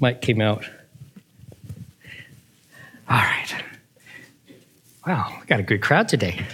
mic 0.00 0.20
came 0.20 0.40
out. 0.40 0.64
All 3.08 3.16
right. 3.16 3.64
Wow, 5.06 5.36
we 5.40 5.46
got 5.46 5.60
a 5.60 5.64
good 5.64 5.82
crowd 5.82 6.08
today. 6.08 6.44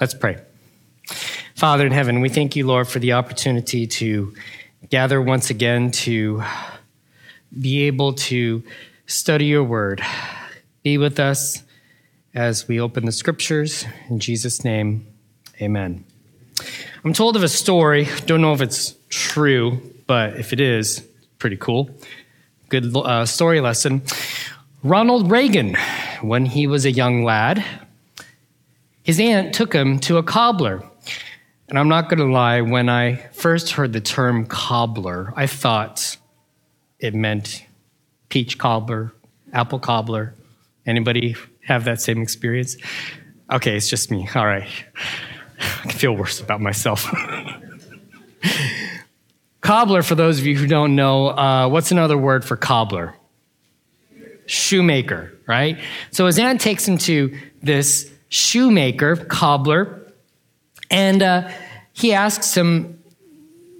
Let's 0.00 0.14
pray. 0.14 0.38
Father 1.54 1.86
in 1.86 1.92
heaven, 1.92 2.20
we 2.20 2.28
thank 2.28 2.56
you, 2.56 2.66
Lord, 2.66 2.88
for 2.88 2.98
the 2.98 3.12
opportunity 3.12 3.86
to 3.86 4.34
gather 4.90 5.20
once 5.20 5.50
again 5.50 5.90
to 5.90 6.42
be 7.58 7.82
able 7.82 8.14
to 8.14 8.62
study 9.06 9.46
your 9.46 9.64
word. 9.64 10.02
Be 10.82 10.98
with 10.98 11.20
us 11.20 11.62
as 12.34 12.66
we 12.66 12.80
open 12.80 13.06
the 13.06 13.12
scriptures. 13.12 13.84
In 14.08 14.18
Jesus' 14.18 14.64
name, 14.64 15.06
amen. 15.60 16.04
I'm 17.04 17.12
told 17.12 17.36
of 17.36 17.42
a 17.42 17.48
story. 17.48 18.08
Don't 18.26 18.40
know 18.40 18.52
if 18.52 18.60
it's 18.60 18.94
true, 19.08 19.80
but 20.06 20.36
if 20.36 20.52
it 20.52 20.60
is, 20.60 21.06
pretty 21.38 21.56
cool. 21.56 21.90
Good 22.68 22.96
uh, 22.96 23.26
story 23.26 23.60
lesson. 23.60 24.02
Ronald 24.82 25.30
Reagan, 25.30 25.76
when 26.20 26.44
he 26.46 26.66
was 26.66 26.84
a 26.84 26.90
young 26.90 27.24
lad, 27.24 27.64
his 29.02 29.20
aunt 29.20 29.54
took 29.54 29.72
him 29.72 29.98
to 30.00 30.18
a 30.18 30.22
cobbler. 30.22 30.82
And 31.68 31.78
I'm 31.78 31.88
not 31.88 32.08
going 32.08 32.18
to 32.18 32.32
lie, 32.32 32.60
when 32.60 32.88
I 32.88 33.16
first 33.32 33.72
heard 33.72 33.92
the 33.92 34.00
term 34.00 34.46
cobbler, 34.46 35.32
I 35.36 35.46
thought 35.46 36.16
it 36.98 37.14
meant 37.14 37.64
peach 38.28 38.58
cobbler, 38.58 39.12
apple 39.52 39.78
cobbler. 39.78 40.34
Anybody 40.86 41.36
have 41.64 41.84
that 41.84 42.00
same 42.00 42.20
experience? 42.20 42.76
Okay, 43.50 43.76
it's 43.76 43.88
just 43.88 44.10
me. 44.10 44.28
All 44.34 44.46
right. 44.46 44.68
I 45.84 45.92
feel 45.92 46.14
worse 46.14 46.40
about 46.40 46.60
myself. 46.60 47.06
cobbler, 49.64 50.02
for 50.02 50.14
those 50.14 50.38
of 50.38 50.46
you 50.46 50.56
who 50.56 50.68
don't 50.68 50.94
know, 50.94 51.28
uh, 51.28 51.68
what's 51.68 51.90
another 51.90 52.16
word 52.16 52.44
for 52.44 52.56
cobbler? 52.56 53.16
Shoemaker, 54.46 55.32
right? 55.48 55.78
So 56.12 56.26
his 56.26 56.38
aunt 56.38 56.60
takes 56.60 56.86
him 56.86 56.98
to 56.98 57.36
this 57.62 58.12
shoemaker, 58.28 59.16
cobbler, 59.16 60.12
and 60.90 61.22
uh, 61.22 61.50
he 61.94 62.12
asks 62.12 62.54
him, 62.54 63.02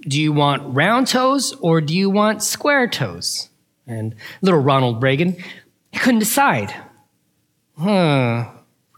Do 0.01 0.19
you 0.19 0.33
want 0.33 0.73
round 0.75 1.07
toes 1.07 1.53
or 1.61 1.81
do 1.81 1.95
you 1.95 2.09
want 2.09 2.41
square 2.41 2.87
toes? 2.87 3.49
And 3.85 4.15
little 4.41 4.59
Ronald 4.59 5.03
Reagan, 5.03 5.37
he 5.91 5.99
couldn't 5.99 6.19
decide. 6.19 6.73
Huh, 7.77 8.49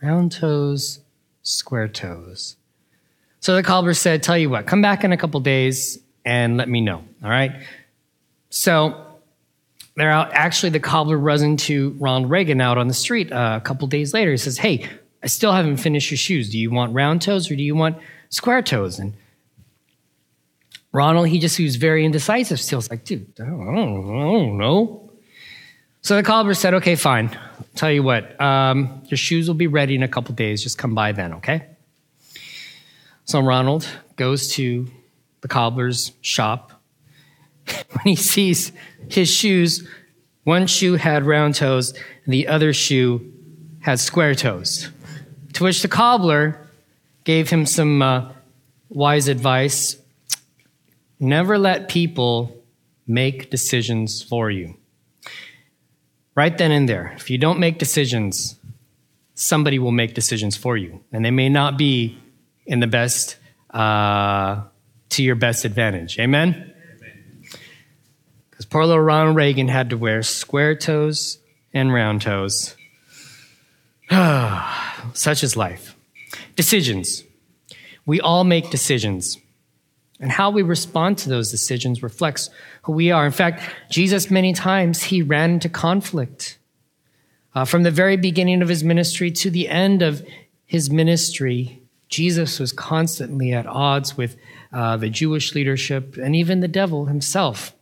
round 0.02 0.32
toes, 0.32 1.02
square 1.44 1.90
toes. 1.90 2.56
So 3.42 3.56
the 3.56 3.64
cobbler 3.64 3.94
said, 3.94 4.24
Tell 4.24 4.38
you 4.38 4.50
what, 4.50 4.66
come 4.66 4.82
back 4.82 5.04
in 5.04 5.12
a 5.12 5.18
couple 5.18 5.42
days 5.42 6.00
and 6.28 6.58
let 6.58 6.68
me 6.68 6.82
know. 6.82 6.98
All 7.24 7.30
right. 7.30 7.54
So 8.50 9.06
they're 9.96 10.12
out. 10.12 10.34
Actually, 10.34 10.72
the 10.72 10.80
cobbler 10.82 11.18
runs 11.18 11.42
into 11.42 11.96
Ronald 12.00 12.30
Reagan 12.30 12.60
out 12.60 12.78
on 12.78 12.90
the 12.90 12.94
street 12.94 13.32
uh, 13.32 13.58
a 13.58 13.66
couple 13.66 13.88
days 13.88 14.14
later. 14.14 14.32
He 14.32 14.38
says, 14.38 14.58
Hey, 14.58 14.90
I 15.24 15.28
still 15.28 15.54
haven't 15.54 15.78
finished 15.78 16.12
your 16.12 16.18
shoes. 16.18 16.50
Do 16.50 16.60
you 16.60 16.70
want 16.70 16.94
round 16.94 17.22
toes 17.22 17.50
or 17.50 17.56
do 17.56 17.64
you 17.64 17.76
want 17.76 17.98
square 18.30 18.62
toes? 18.62 19.00
And 19.00 19.14
Ronald, 20.92 21.30
he 21.30 21.40
just 21.40 21.56
he 21.56 21.64
was 21.64 21.78
very 21.78 22.04
indecisive 22.04 22.60
still. 22.60 22.80
It's 22.80 22.92
like, 22.92 23.06
dude, 23.06 23.32
I 23.40 23.46
don't, 23.46 23.70
I 23.70 23.76
don't 23.76 24.58
know. 24.58 25.10
So 26.02 26.18
the 26.18 26.24
cobbler 26.24 26.56
said, 26.56 26.74
okay, 26.74 26.96
fine. 26.96 27.30
I'll 27.30 27.66
tell 27.76 27.92
you 27.92 28.04
what, 28.04 28.40
um, 28.42 29.02
your 29.06 29.18
shoes 29.18 29.48
will 29.48 29.56
be 29.56 29.68
ready 29.68 29.96
in 29.96 30.04
a 30.04 30.08
couple 30.10 30.36
days. 30.36 30.62
Just 30.62 30.78
come 30.78 30.94
by 30.94 31.14
then, 31.14 31.36
okay? 31.36 31.68
So 33.24 33.40
Ronald 33.40 33.88
goes 34.16 34.50
to 34.56 34.88
the 35.48 35.54
cobbler's 35.54 36.12
shop. 36.22 36.74
when 37.68 38.04
he 38.04 38.16
sees 38.16 38.72
his 39.10 39.30
shoes, 39.30 39.88
one 40.44 40.68
shoe 40.68 40.96
had 40.96 41.26
round 41.26 41.56
toes 41.56 41.94
and 42.26 42.34
the 42.34 42.48
other 42.48 42.74
shoe 42.74 43.34
had 43.80 44.00
square 44.00 44.36
toes. 44.36 44.90
To 45.54 45.64
which 45.64 45.82
the 45.82 45.88
cobbler 45.88 46.68
gave 47.24 47.50
him 47.50 47.66
some 47.66 48.02
uh, 48.02 48.32
wise 48.90 49.28
advice 49.28 49.96
never 51.20 51.58
let 51.58 51.88
people 51.88 52.64
make 53.08 53.50
decisions 53.50 54.22
for 54.22 54.52
you. 54.52 54.76
Right 56.36 56.56
then 56.58 56.72
and 56.72 56.88
there, 56.88 57.14
if 57.16 57.30
you 57.30 57.38
don't 57.38 57.60
make 57.60 57.80
decisions, 57.80 58.60
somebody 59.34 59.80
will 59.80 59.92
make 59.92 60.14
decisions 60.14 60.56
for 60.56 60.78
you. 60.78 61.04
And 61.12 61.26
they 61.26 61.32
may 61.32 61.50
not 61.50 61.78
be 61.78 62.18
in 62.66 62.80
the 62.80 62.88
best, 62.88 63.38
uh, 63.72 64.64
to 65.10 65.24
your 65.24 65.36
best 65.36 65.66
advantage. 65.66 66.20
Amen? 66.20 66.74
Because 68.50 68.66
poor 68.66 68.86
little 68.86 69.04
Ronald 69.04 69.36
Reagan 69.36 69.68
had 69.68 69.92
to 69.92 69.98
wear 69.98 70.24
square 70.24 70.76
toes 70.76 71.40
and 71.74 71.94
round 71.94 72.22
toes. 72.24 72.76
Such 75.14 75.44
is 75.44 75.56
life. 75.56 75.96
Decisions. 76.56 77.24
We 78.06 78.20
all 78.22 78.44
make 78.44 78.70
decisions. 78.72 79.38
And 80.20 80.32
how 80.32 80.50
we 80.50 80.64
respond 80.64 81.20
to 81.20 81.30
those 81.30 81.52
decisions 81.52 82.02
reflects 82.02 82.50
who 82.84 82.94
we 82.94 83.12
are. 83.12 83.26
In 83.26 83.32
fact, 83.32 83.62
Jesus, 83.92 84.32
many 84.32 84.54
times, 84.54 85.04
he 85.04 85.22
ran 85.22 85.52
into 85.52 85.70
conflict. 85.70 86.58
Uh, 87.54 87.66
from 87.66 87.84
the 87.84 87.92
very 87.92 88.18
beginning 88.18 88.62
of 88.62 88.70
his 88.70 88.84
ministry 88.84 89.32
to 89.32 89.50
the 89.50 89.68
end 89.68 90.02
of 90.02 90.26
his 90.66 90.90
ministry, 90.90 91.82
Jesus 92.10 92.60
was 92.60 92.72
constantly 92.72 93.54
at 93.54 93.68
odds 93.68 94.16
with 94.16 94.38
uh, 94.72 94.98
the 94.98 95.10
Jewish 95.10 95.54
leadership 95.56 96.18
and 96.18 96.36
even 96.36 96.60
the 96.60 96.68
devil 96.68 97.06
himself. 97.06 97.74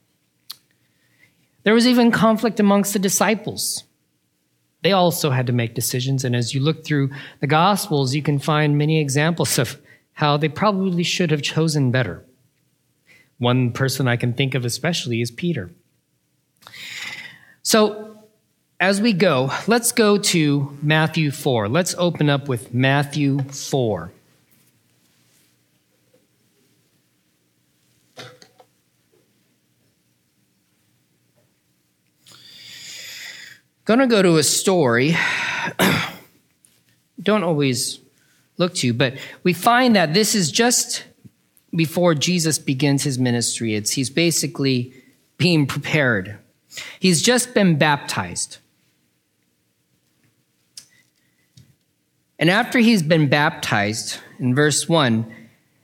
There 1.63 1.73
was 1.73 1.87
even 1.87 2.11
conflict 2.11 2.59
amongst 2.59 2.93
the 2.93 2.99
disciples. 2.99 3.83
They 4.83 4.91
also 4.91 5.31
had 5.31 5.47
to 5.47 5.53
make 5.53 5.73
decisions. 5.73 6.23
And 6.23 6.35
as 6.35 6.53
you 6.53 6.61
look 6.61 6.85
through 6.85 7.09
the 7.39 7.47
Gospels, 7.47 8.13
you 8.13 8.21
can 8.21 8.37
find 8.37 8.77
many 8.77 9.01
examples 9.01 9.57
of 9.57 9.79
how 10.13 10.37
they 10.37 10.47
probably 10.47 11.03
should 11.03 11.31
have 11.31 11.41
chosen 11.41 11.91
better. 11.91 12.23
One 13.37 13.71
person 13.71 14.07
I 14.07 14.15
can 14.15 14.33
think 14.33 14.53
of 14.53 14.63
especially 14.63 15.21
is 15.21 15.31
Peter. 15.31 15.71
So, 17.63 18.15
as 18.79 19.01
we 19.01 19.13
go, 19.13 19.51
let's 19.67 19.91
go 19.91 20.17
to 20.17 20.77
Matthew 20.81 21.31
4. 21.31 21.67
Let's 21.67 21.95
open 21.97 22.29
up 22.29 22.47
with 22.47 22.73
Matthew 22.73 23.39
4. 23.39 24.11
Going 33.85 33.99
to 33.99 34.07
go 34.07 34.21
to 34.21 34.37
a 34.37 34.43
story. 34.43 35.15
Don't 37.21 37.43
always 37.43 37.99
look 38.57 38.73
to, 38.75 38.93
but 38.93 39.13
we 39.43 39.53
find 39.53 39.95
that 39.95 40.13
this 40.13 40.33
is 40.33 40.51
just 40.51 41.05
before 41.75 42.15
Jesus 42.15 42.57
begins 42.57 43.03
his 43.03 43.19
ministry. 43.19 43.75
It's 43.75 43.91
he's 43.91 44.09
basically 44.09 44.93
being 45.37 45.67
prepared. 45.67 46.37
He's 46.99 47.21
just 47.21 47.53
been 47.53 47.77
baptized. 47.77 48.57
And 52.39 52.49
after 52.49 52.79
he's 52.79 53.03
been 53.03 53.29
baptized, 53.29 54.19
in 54.39 54.55
verse 54.55 54.89
1, 54.89 55.31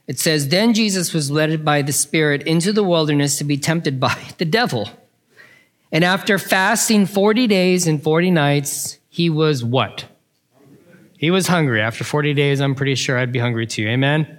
it 0.06 0.18
says, 0.18 0.48
Then 0.48 0.74
Jesus 0.74 1.14
was 1.14 1.30
led 1.30 1.64
by 1.64 1.82
the 1.82 1.92
Spirit 1.92 2.42
into 2.42 2.72
the 2.72 2.82
wilderness 2.82 3.38
to 3.38 3.44
be 3.44 3.56
tempted 3.56 3.98
by 3.98 4.18
the 4.38 4.44
devil. 4.44 4.90
And 5.92 6.04
after 6.04 6.38
fasting 6.38 7.04
40 7.04 7.46
days 7.46 7.86
and 7.86 8.02
40 8.02 8.30
nights, 8.30 8.98
he 9.10 9.28
was 9.28 9.62
what? 9.62 10.06
He 11.18 11.30
was 11.30 11.46
hungry. 11.46 11.82
After 11.82 12.02
40 12.02 12.32
days, 12.32 12.60
I'm 12.62 12.74
pretty 12.74 12.94
sure 12.94 13.18
I'd 13.18 13.30
be 13.30 13.38
hungry 13.38 13.66
too. 13.66 13.86
Amen? 13.86 14.38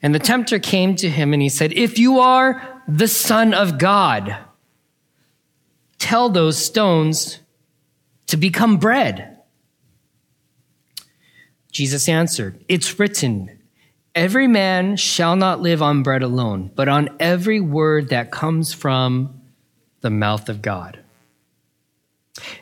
And 0.00 0.14
the 0.14 0.20
tempter 0.20 0.60
came 0.60 0.94
to 0.96 1.10
him 1.10 1.34
and 1.34 1.42
he 1.42 1.48
said, 1.48 1.72
If 1.72 1.98
you 1.98 2.20
are 2.20 2.82
the 2.86 3.08
Son 3.08 3.52
of 3.52 3.78
God, 3.78 4.36
tell 5.98 6.30
those 6.30 6.56
stones 6.56 7.40
to 8.28 8.36
become 8.36 8.78
bread. 8.78 9.38
Jesus 11.72 12.08
answered, 12.08 12.64
It's 12.68 12.98
written, 12.98 13.58
Every 14.14 14.46
man 14.46 14.96
shall 14.96 15.36
not 15.36 15.60
live 15.60 15.82
on 15.82 16.02
bread 16.02 16.22
alone, 16.22 16.70
but 16.74 16.88
on 16.88 17.16
every 17.20 17.60
word 17.60 18.08
that 18.08 18.30
comes 18.30 18.72
from 18.72 19.39
the 20.00 20.10
mouth 20.10 20.48
of 20.48 20.62
God. 20.62 20.98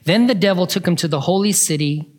Then 0.05 0.26
the 0.26 0.35
devil 0.35 0.67
took 0.67 0.87
him 0.87 0.96
to 0.96 1.08
the 1.08 1.20
holy 1.20 1.52
city 1.52 2.11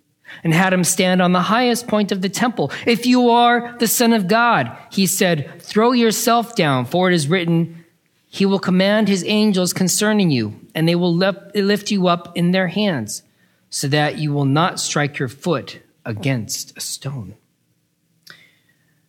and 0.44 0.54
had 0.54 0.74
him 0.74 0.84
stand 0.84 1.22
on 1.22 1.32
the 1.32 1.42
highest 1.42 1.88
point 1.88 2.12
of 2.12 2.22
the 2.22 2.30
temple. 2.30 2.72
If 2.86 3.06
you 3.06 3.30
are 3.32 3.76
the 3.80 3.88
Son 3.88 4.14
of 4.14 4.28
God, 4.28 4.78
he 4.92 5.08
said, 5.08 5.62
throw 5.62 5.92
yourself 5.92 6.56
down, 6.56 6.86
for 6.86 7.10
it 7.10 7.16
is 7.16 7.28
written, 7.28 7.84
He 8.28 8.46
will 8.46 8.60
command 8.60 9.08
His 9.08 9.24
angels 9.26 9.74
concerning 9.74 10.30
you, 10.30 10.60
and 10.76 10.88
they 10.88 10.96
will 10.96 11.14
lift 11.14 11.92
you 11.92 12.08
up 12.08 12.38
in 12.38 12.52
their 12.52 12.68
hands, 12.68 13.24
so 13.70 13.88
that 13.88 14.20
you 14.20 14.32
will 14.32 14.46
not 14.46 14.80
strike 14.80 15.18
your 15.18 15.28
foot 15.28 15.80
against 16.06 16.78
a 16.78 16.82
stone. 16.82 17.36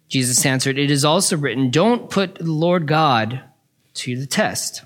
Jesus 0.09 0.45
answered, 0.45 0.79
It 0.79 0.91
is 0.91 1.05
also 1.05 1.37
written, 1.37 1.71
Don't 1.71 2.11
put 2.11 2.37
the 2.37 2.51
Lord 2.51 2.87
God 2.87 3.43
to 3.95 4.17
the 4.19 4.27
test. 4.27 4.83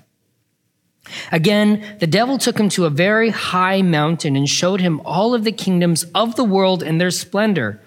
Again, 1.31 1.97
the 1.99 2.07
devil 2.07 2.37
took 2.37 2.59
him 2.59 2.69
to 2.69 2.85
a 2.85 2.89
very 2.89 3.29
high 3.29 3.81
mountain 3.81 4.35
and 4.35 4.49
showed 4.49 4.81
him 4.81 5.01
all 5.05 5.33
of 5.33 5.43
the 5.43 5.51
kingdoms 5.51 6.03
of 6.15 6.35
the 6.35 6.43
world 6.43 6.83
and 6.83 6.99
their 6.99 7.11
splendor. 7.11 7.81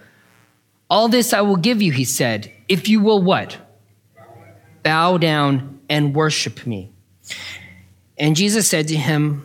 All 0.90 1.08
this 1.08 1.32
I 1.32 1.40
will 1.40 1.56
give 1.56 1.82
you, 1.82 1.92
he 1.92 2.04
said, 2.04 2.52
if 2.68 2.88
you 2.88 3.00
will 3.00 3.22
what? 3.22 3.56
Bow 4.82 5.18
down 5.18 5.80
and 5.88 6.14
worship 6.14 6.66
me. 6.66 6.90
And 8.16 8.36
Jesus 8.36 8.68
said 8.68 8.88
to 8.88 8.96
him, 8.96 9.44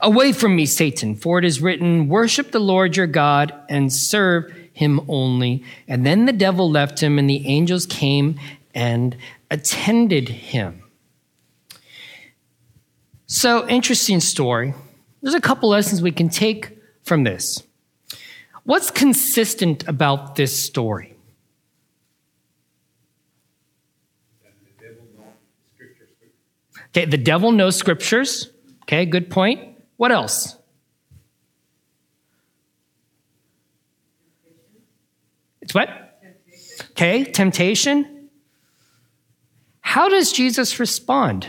Away 0.00 0.32
from 0.32 0.54
me, 0.54 0.66
Satan, 0.66 1.16
for 1.16 1.38
it 1.38 1.44
is 1.44 1.60
written, 1.60 2.08
Worship 2.08 2.50
the 2.52 2.60
Lord 2.60 2.96
your 2.96 3.06
God 3.06 3.52
and 3.68 3.92
serve 3.92 4.52
him 4.72 5.00
only. 5.08 5.64
And 5.88 6.04
then 6.06 6.26
the 6.26 6.32
devil 6.32 6.70
left 6.70 7.00
him, 7.02 7.18
and 7.18 7.28
the 7.28 7.46
angels 7.46 7.86
came 7.86 8.38
and 8.74 9.16
attended 9.50 10.28
him. 10.28 10.82
So, 13.32 13.64
interesting 13.68 14.18
story. 14.18 14.74
There's 15.22 15.34
a 15.34 15.40
couple 15.40 15.68
lessons 15.68 16.02
we 16.02 16.10
can 16.10 16.28
take 16.28 16.76
from 17.04 17.22
this. 17.22 17.62
What's 18.64 18.90
consistent 18.90 19.86
about 19.86 20.34
this 20.34 20.60
story? 20.60 21.14
Okay, 26.88 27.04
the 27.04 27.16
devil 27.16 27.52
knows 27.52 27.76
scriptures. 27.76 28.50
Okay, 28.82 29.06
good 29.06 29.30
point. 29.30 29.76
What 29.96 30.10
else? 30.10 30.56
It's 35.60 35.72
what? 35.72 35.88
Okay, 36.90 37.22
temptation. 37.22 38.28
How 39.82 40.08
does 40.08 40.32
Jesus 40.32 40.80
respond? 40.80 41.48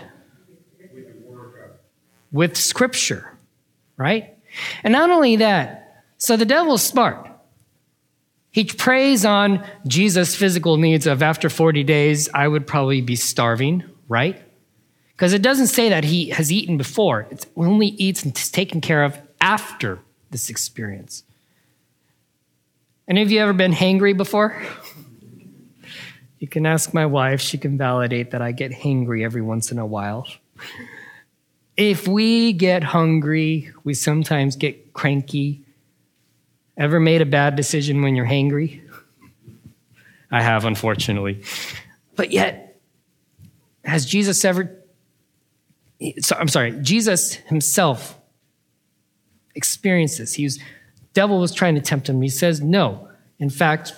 With 2.31 2.57
scripture, 2.57 3.37
right? 3.97 4.37
And 4.83 4.91
not 4.91 5.09
only 5.09 5.37
that, 5.37 6.03
so 6.17 6.37
the 6.37 6.45
devil's 6.45 6.83
smart. 6.83 7.27
He 8.51 8.65
preys 8.65 9.25
on 9.25 9.65
Jesus' 9.87 10.35
physical 10.35 10.77
needs 10.77 11.07
of 11.07 11.23
after 11.23 11.49
40 11.49 11.83
days, 11.83 12.29
I 12.33 12.47
would 12.47 12.67
probably 12.67 13.01
be 13.01 13.15
starving, 13.15 13.83
right? 14.09 14.41
Because 15.11 15.33
it 15.33 15.41
doesn't 15.41 15.67
say 15.67 15.89
that 15.89 16.03
he 16.03 16.29
has 16.29 16.51
eaten 16.51 16.77
before. 16.77 17.27
It 17.31 17.45
only 17.55 17.87
eats 17.87 18.23
and 18.23 18.35
is 18.35 18.51
taken 18.51 18.81
care 18.81 19.03
of 19.03 19.17
after 19.39 19.99
this 20.31 20.49
experience. 20.49 21.23
Any 23.07 23.21
of 23.21 23.31
you 23.31 23.39
ever 23.39 23.53
been 23.53 23.73
hangry 23.73 24.15
before? 24.15 24.61
You 26.39 26.47
can 26.47 26.65
ask 26.65 26.93
my 26.93 27.05
wife. 27.05 27.39
She 27.39 27.57
can 27.57 27.77
validate 27.77 28.31
that 28.31 28.41
I 28.41 28.51
get 28.51 28.71
hangry 28.71 29.23
every 29.23 29.41
once 29.41 29.71
in 29.71 29.79
a 29.79 29.85
while. 29.85 30.27
If 31.77 32.07
we 32.07 32.53
get 32.53 32.83
hungry, 32.83 33.71
we 33.83 33.93
sometimes 33.93 34.55
get 34.55 34.93
cranky. 34.93 35.63
Ever 36.77 36.99
made 36.99 37.21
a 37.21 37.25
bad 37.25 37.55
decision 37.55 38.01
when 38.01 38.15
you're 38.15 38.25
hangry? 38.25 38.81
I 40.29 40.41
have, 40.41 40.65
unfortunately. 40.65 41.43
But 42.15 42.31
yet, 42.31 42.79
has 43.83 44.05
Jesus 44.05 44.43
ever, 44.45 44.77
so, 46.19 46.35
I'm 46.37 46.47
sorry, 46.47 46.71
Jesus 46.81 47.33
himself 47.33 48.17
experienced 49.55 50.17
this. 50.17 50.33
He 50.33 50.43
was, 50.43 50.59
devil 51.13 51.39
was 51.39 51.53
trying 51.53 51.75
to 51.75 51.81
tempt 51.81 52.07
him. 52.07 52.21
He 52.21 52.29
says, 52.29 52.61
no. 52.61 53.09
In 53.39 53.49
fact, 53.49 53.93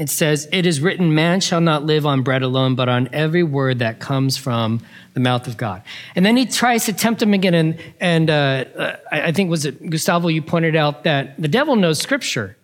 it 0.00 0.08
says, 0.08 0.48
It 0.50 0.64
is 0.64 0.80
written, 0.80 1.14
man 1.14 1.40
shall 1.40 1.60
not 1.60 1.84
live 1.84 2.06
on 2.06 2.22
bread 2.22 2.42
alone, 2.42 2.74
but 2.74 2.88
on 2.88 3.10
every 3.12 3.42
word 3.42 3.80
that 3.80 4.00
comes 4.00 4.38
from 4.38 4.80
the 5.12 5.20
mouth 5.20 5.46
of 5.46 5.58
God. 5.58 5.82
And 6.14 6.24
then 6.24 6.38
he 6.38 6.46
tries 6.46 6.86
to 6.86 6.94
tempt 6.94 7.20
him 7.20 7.34
again. 7.34 7.52
And, 7.52 7.78
and 8.00 8.30
uh, 8.30 8.96
I 9.12 9.30
think, 9.32 9.50
was 9.50 9.66
it 9.66 9.90
Gustavo, 9.90 10.28
you 10.28 10.40
pointed 10.40 10.74
out 10.74 11.04
that 11.04 11.38
the 11.38 11.48
devil 11.48 11.76
knows 11.76 11.98
scripture. 11.98 12.56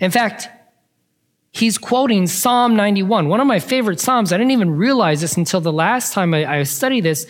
In 0.00 0.12
fact, 0.12 0.48
he's 1.50 1.76
quoting 1.76 2.28
Psalm 2.28 2.76
91, 2.76 3.26
one 3.26 3.40
of 3.40 3.48
my 3.48 3.58
favorite 3.58 3.98
Psalms. 3.98 4.32
I 4.32 4.36
didn't 4.36 4.52
even 4.52 4.70
realize 4.70 5.22
this 5.22 5.36
until 5.36 5.60
the 5.60 5.72
last 5.72 6.12
time 6.12 6.32
I, 6.32 6.58
I 6.58 6.62
studied 6.62 7.00
this. 7.00 7.26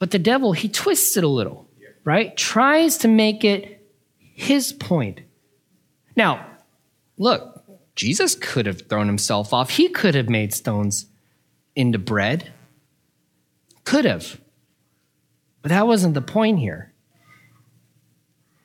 But 0.00 0.10
the 0.10 0.18
devil, 0.18 0.52
he 0.54 0.68
twists 0.68 1.16
it 1.16 1.22
a 1.22 1.28
little, 1.28 1.68
right? 2.02 2.36
Tries 2.36 2.98
to 2.98 3.08
make 3.08 3.44
it 3.44 3.86
his 4.18 4.72
point. 4.72 5.20
Now, 6.16 6.44
look, 7.16 7.59
Jesus 7.94 8.34
could 8.34 8.66
have 8.66 8.82
thrown 8.88 9.06
himself 9.06 9.52
off. 9.52 9.70
He 9.70 9.88
could 9.88 10.14
have 10.14 10.28
made 10.28 10.54
stones 10.54 11.06
into 11.74 11.98
bread. 11.98 12.52
Could 13.84 14.04
have. 14.04 14.40
But 15.62 15.70
that 15.70 15.86
wasn't 15.86 16.14
the 16.14 16.22
point 16.22 16.58
here. 16.58 16.92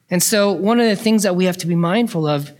And 0.09 0.21
so, 0.21 0.51
one 0.51 0.79
of 0.79 0.87
the 0.87 0.95
things 0.95 1.23
that 1.23 1.35
we 1.35 1.45
have 1.45 1.57
to 1.57 1.67
be 1.67 1.75
mindful 1.75 2.27
of 2.27 2.51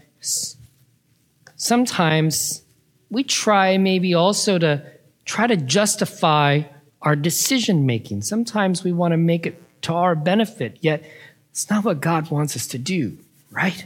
sometimes 1.56 2.64
we 3.10 3.24
try 3.24 3.78
maybe 3.78 4.14
also 4.14 4.58
to 4.58 4.84
try 5.26 5.48
to 5.48 5.56
justify 5.56 6.64
our 7.02 7.16
decision 7.16 7.86
making. 7.86 8.24
Sometimes 8.24 8.84
we 8.84 8.92
want 8.92 9.12
to 9.12 9.18
make 9.18 9.46
it 9.46 9.62
to 9.84 9.94
our 9.94 10.16
benefit, 10.16 10.80
yet 10.82 11.04
it's 11.52 11.70
not 11.70 11.86
what 11.86 12.02
God 12.02 12.32
wants 12.32 12.56
us 12.56 12.68
to 12.68 12.78
do, 12.78 13.18
right? 13.52 13.86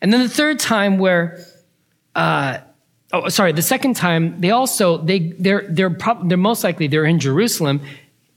And 0.00 0.12
then 0.12 0.22
the 0.22 0.28
third 0.28 0.58
time 0.58 0.98
where 0.98 1.44
uh, 2.14 2.58
oh, 3.12 3.28
sorry, 3.28 3.52
the 3.52 3.62
second 3.62 3.96
time, 3.96 4.40
they 4.40 4.50
also, 4.50 4.98
they, 4.98 5.34
they're, 5.38 5.66
they're, 5.68 5.96
they're 6.24 6.36
most 6.38 6.64
likely, 6.64 6.86
they're 6.86 7.04
in 7.04 7.18
Jerusalem, 7.18 7.80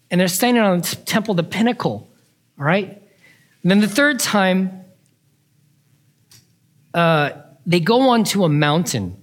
and 0.10 0.20
they're 0.20 0.28
standing 0.28 0.64
on 0.64 0.80
the 0.80 0.96
temple, 1.06 1.34
the 1.34 1.44
pinnacle, 1.44 2.10
all 2.60 2.66
right? 2.66 3.02
And 3.64 3.72
then 3.72 3.80
the 3.80 3.88
third 3.88 4.20
time, 4.20 4.86
uh, 6.94 7.32
they 7.66 7.80
go 7.80 8.10
onto 8.10 8.44
a 8.44 8.50
mountain, 8.50 9.22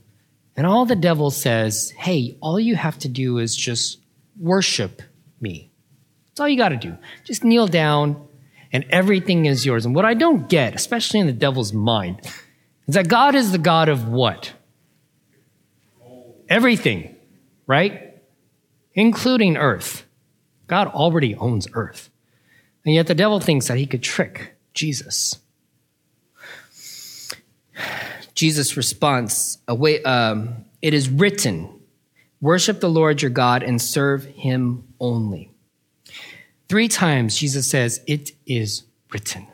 and 0.56 0.66
all 0.66 0.86
the 0.86 0.96
devil 0.96 1.30
says, 1.30 1.90
hey, 1.90 2.36
all 2.40 2.58
you 2.58 2.74
have 2.74 2.98
to 3.00 3.08
do 3.08 3.38
is 3.38 3.54
just 3.54 3.98
worship 4.40 5.02
me. 5.40 5.70
That's 6.28 6.40
all 6.40 6.48
you 6.48 6.56
got 6.56 6.70
to 6.70 6.76
do. 6.76 6.96
Just 7.24 7.44
kneel 7.44 7.66
down, 7.66 8.27
and 8.72 8.84
everything 8.90 9.46
is 9.46 9.64
yours. 9.64 9.86
And 9.86 9.94
what 9.94 10.04
I 10.04 10.14
don't 10.14 10.48
get, 10.48 10.74
especially 10.74 11.20
in 11.20 11.26
the 11.26 11.32
devil's 11.32 11.72
mind, 11.72 12.20
is 12.86 12.94
that 12.94 13.08
God 13.08 13.34
is 13.34 13.52
the 13.52 13.58
God 13.58 13.88
of 13.88 14.08
what? 14.08 14.52
Everything, 16.48 17.16
right? 17.66 18.16
Including 18.94 19.56
earth. 19.56 20.04
God 20.66 20.88
already 20.88 21.34
owns 21.34 21.66
earth. 21.72 22.10
And 22.84 22.94
yet 22.94 23.06
the 23.06 23.14
devil 23.14 23.40
thinks 23.40 23.68
that 23.68 23.78
he 23.78 23.86
could 23.86 24.02
trick 24.02 24.54
Jesus. 24.72 25.38
Jesus' 28.34 28.76
response, 28.76 29.58
away, 29.66 30.02
um, 30.04 30.64
it 30.80 30.94
is 30.94 31.08
written, 31.08 31.80
worship 32.40 32.80
the 32.80 32.88
Lord 32.88 33.20
your 33.20 33.30
God 33.30 33.62
and 33.62 33.82
serve 33.82 34.24
him 34.26 34.84
only. 35.00 35.52
Three 36.68 36.88
times 36.88 37.36
Jesus 37.36 37.68
says, 37.68 38.00
it 38.06 38.32
is 38.46 38.84
written. 39.12 39.46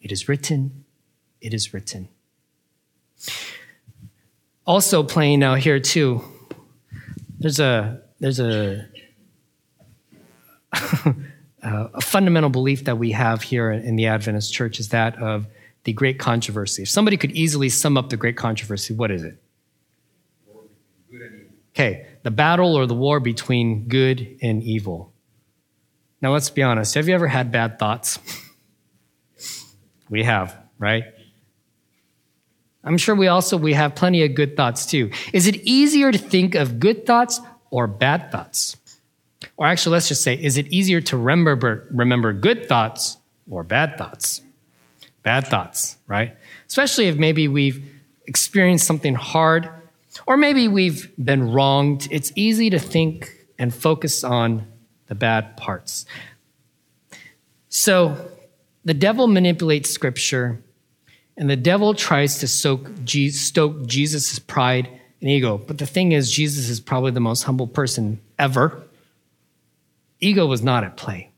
It 0.00 0.12
is 0.12 0.28
written. 0.28 0.84
It 1.40 1.54
is 1.54 1.72
written. 1.72 2.08
Also 4.66 5.02
playing 5.02 5.42
out 5.42 5.58
here 5.58 5.78
too. 5.78 6.24
There's 7.38 7.60
a 7.60 8.02
there's 8.18 8.40
a 8.40 8.86
a 11.62 12.00
fundamental 12.00 12.50
belief 12.50 12.84
that 12.84 12.98
we 12.98 13.12
have 13.12 13.42
here 13.42 13.70
in 13.70 13.96
the 13.96 14.06
Adventist 14.06 14.52
Church 14.52 14.80
is 14.80 14.88
that 14.88 15.20
of 15.22 15.46
the 15.84 15.92
great 15.92 16.18
controversy. 16.18 16.82
If 16.82 16.88
somebody 16.88 17.16
could 17.16 17.32
easily 17.32 17.68
sum 17.68 17.96
up 17.96 18.10
the 18.10 18.16
great 18.16 18.36
controversy, 18.36 18.92
what 18.92 19.10
is 19.10 19.22
it? 19.22 19.40
Okay, 21.74 22.06
the 22.22 22.30
battle 22.30 22.74
or 22.74 22.86
the 22.86 22.94
war 22.94 23.20
between 23.20 23.86
good 23.86 24.38
and 24.42 24.62
evil. 24.62 25.12
Now, 26.22 26.32
let's 26.32 26.50
be 26.50 26.62
honest. 26.62 26.94
Have 26.94 27.08
you 27.08 27.14
ever 27.14 27.28
had 27.28 27.52
bad 27.52 27.78
thoughts? 27.78 28.18
we 30.08 30.24
have, 30.24 30.56
right? 30.78 31.04
I'm 32.84 32.98
sure 32.98 33.14
we 33.16 33.26
also 33.26 33.56
we 33.56 33.74
have 33.74 33.96
plenty 33.96 34.24
of 34.24 34.34
good 34.34 34.56
thoughts 34.56 34.86
too. 34.86 35.10
Is 35.32 35.48
it 35.48 35.56
easier 35.56 36.12
to 36.12 36.18
think 36.18 36.54
of 36.54 36.78
good 36.78 37.04
thoughts 37.04 37.40
or 37.70 37.88
bad 37.88 38.30
thoughts? 38.30 38.76
Or 39.56 39.66
actually, 39.66 39.94
let's 39.94 40.08
just 40.08 40.22
say, 40.22 40.34
is 40.34 40.56
it 40.56 40.68
easier 40.68 41.00
to 41.02 41.16
remember 41.16 41.88
remember 41.90 42.32
good 42.32 42.68
thoughts 42.68 43.18
or 43.50 43.64
bad 43.64 43.98
thoughts? 43.98 44.40
Bad 45.24 45.48
thoughts, 45.48 45.96
right? 46.06 46.36
Especially 46.68 47.08
if 47.08 47.16
maybe 47.16 47.48
we've 47.48 47.84
experienced 48.26 48.86
something 48.86 49.16
hard, 49.16 49.68
or 50.26 50.36
maybe 50.36 50.68
we've 50.68 51.10
been 51.22 51.52
wronged. 51.52 52.06
It's 52.12 52.32
easy 52.36 52.70
to 52.70 52.78
think 52.78 53.32
and 53.58 53.74
focus 53.74 54.22
on 54.22 54.66
the 55.06 55.14
bad 55.14 55.56
parts. 55.56 56.06
So, 57.68 58.30
the 58.84 58.94
devil 58.94 59.26
manipulates 59.26 59.90
scripture 59.90 60.62
and 61.36 61.50
the 61.50 61.56
devil 61.56 61.92
tries 61.92 62.38
to 62.38 62.48
soak, 62.48 62.88
stoke 63.30 63.86
Jesus' 63.86 64.38
pride 64.38 64.88
and 65.20 65.30
ego. 65.30 65.58
But 65.58 65.78
the 65.78 65.86
thing 65.86 66.12
is, 66.12 66.30
Jesus 66.30 66.68
is 66.68 66.80
probably 66.80 67.10
the 67.10 67.20
most 67.20 67.42
humble 67.42 67.66
person 67.66 68.20
ever. 68.38 68.82
Ego 70.20 70.46
was 70.46 70.62
not 70.62 70.84
at 70.84 70.96
play. 70.96 71.30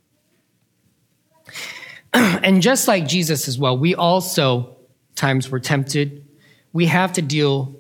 and 2.13 2.63
just 2.63 2.87
like 2.87 3.09
Jesus 3.09 3.49
as 3.49 3.59
well, 3.59 3.77
we 3.77 3.95
also 3.95 4.77
times 5.17 5.51
were 5.51 5.61
tempted. 5.61 6.25
We 6.73 6.87
have 6.87 7.13
to 7.15 7.23
deal 7.23 7.75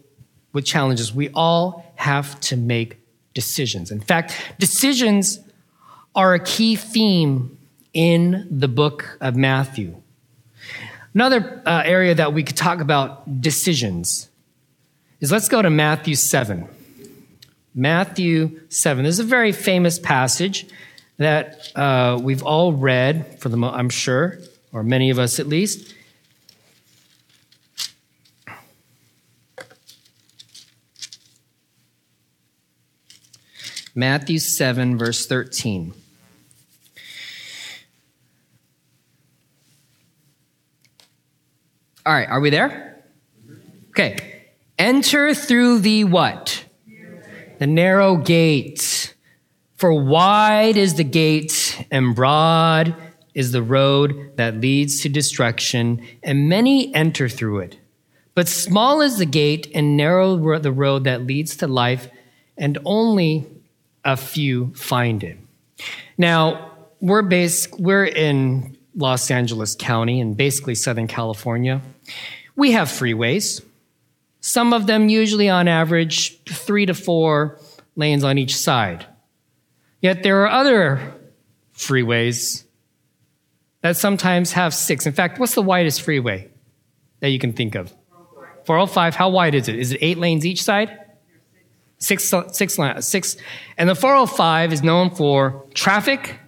with 0.52 0.64
challenges. 0.64 1.14
We 1.14 1.28
all 1.34 1.92
have 1.94 2.40
to 2.40 2.56
make 2.56 2.98
decisions. 3.34 3.90
In 3.90 4.00
fact, 4.00 4.34
decisions 4.58 5.38
are 6.14 6.34
a 6.34 6.40
key 6.40 6.76
theme 6.76 7.58
in 7.92 8.46
the 8.50 8.68
book 8.68 9.18
of 9.20 9.36
Matthew. 9.36 10.00
Another 11.14 11.62
uh, 11.64 11.82
area 11.84 12.14
that 12.14 12.32
we 12.32 12.42
could 12.42 12.56
talk 12.56 12.80
about 12.80 13.40
decisions 13.40 14.28
is 15.20 15.32
let's 15.32 15.48
go 15.48 15.62
to 15.62 15.70
Matthew 15.70 16.14
7. 16.14 16.68
Matthew 17.74 18.60
7. 18.68 19.04
This 19.04 19.14
is 19.14 19.20
a 19.20 19.24
very 19.24 19.52
famous 19.52 19.98
passage 19.98 20.66
that 21.16 21.72
uh, 21.76 22.18
we've 22.20 22.42
all 22.42 22.72
read, 22.72 23.40
for 23.40 23.48
the 23.48 23.56
mo- 23.56 23.70
I'm 23.70 23.90
sure, 23.90 24.38
or 24.72 24.82
many 24.82 25.10
of 25.10 25.18
us 25.18 25.40
at 25.40 25.46
least. 25.46 25.94
Matthew 33.98 34.38
7, 34.38 34.96
verse 34.96 35.26
13. 35.26 35.92
All 42.06 42.12
right, 42.12 42.28
are 42.28 42.38
we 42.38 42.50
there? 42.50 43.02
Okay. 43.88 44.44
Enter 44.78 45.34
through 45.34 45.80
the 45.80 46.04
what? 46.04 46.64
The 47.58 47.66
narrow 47.66 48.18
gate. 48.18 49.16
For 49.74 49.92
wide 49.92 50.76
is 50.76 50.94
the 50.94 51.02
gate 51.02 51.84
and 51.90 52.14
broad 52.14 52.94
is 53.34 53.50
the 53.50 53.64
road 53.64 54.36
that 54.36 54.60
leads 54.60 55.00
to 55.00 55.08
destruction, 55.08 56.06
and 56.22 56.48
many 56.48 56.94
enter 56.94 57.28
through 57.28 57.62
it. 57.62 57.80
But 58.36 58.46
small 58.46 59.00
is 59.00 59.18
the 59.18 59.26
gate 59.26 59.68
and 59.74 59.96
narrow 59.96 60.36
the 60.60 60.70
road 60.70 61.02
that 61.02 61.26
leads 61.26 61.56
to 61.56 61.66
life, 61.66 62.08
and 62.56 62.78
only 62.84 63.48
a 64.12 64.16
few 64.16 64.72
find 64.74 65.22
it. 65.22 65.38
Now, 66.16 66.72
we're 67.00 67.22
based, 67.22 67.78
we're 67.78 68.06
in 68.06 68.76
Los 68.96 69.30
Angeles 69.30 69.76
County 69.76 70.20
and 70.20 70.36
basically 70.36 70.74
Southern 70.74 71.06
California. 71.06 71.80
We 72.56 72.72
have 72.72 72.88
freeways. 72.88 73.62
Some 74.40 74.72
of 74.72 74.86
them, 74.86 75.08
usually 75.08 75.48
on 75.48 75.68
average, 75.68 76.42
three 76.44 76.86
to 76.86 76.94
four 76.94 77.60
lanes 77.96 78.24
on 78.24 78.38
each 78.38 78.56
side. 78.56 79.06
Yet 80.00 80.22
there 80.22 80.42
are 80.42 80.48
other 80.48 81.14
freeways 81.74 82.64
that 83.82 83.96
sometimes 83.96 84.52
have 84.52 84.74
six. 84.74 85.06
In 85.06 85.12
fact, 85.12 85.38
what's 85.38 85.54
the 85.54 85.62
widest 85.62 86.02
freeway 86.02 86.48
that 87.20 87.28
you 87.28 87.38
can 87.38 87.52
think 87.52 87.74
of? 87.74 87.92
405. 88.64 89.14
How 89.14 89.28
wide 89.28 89.54
is 89.54 89.68
it? 89.68 89.76
Is 89.76 89.92
it 89.92 89.98
eight 90.00 90.18
lanes 90.18 90.44
each 90.44 90.62
side? 90.62 90.98
Six, 91.98 92.32
six, 92.52 92.78
six. 93.00 93.36
And 93.76 93.88
the 93.88 93.94
405 93.94 94.72
is 94.72 94.82
known 94.82 95.10
for 95.10 95.64
traffic 95.74 96.38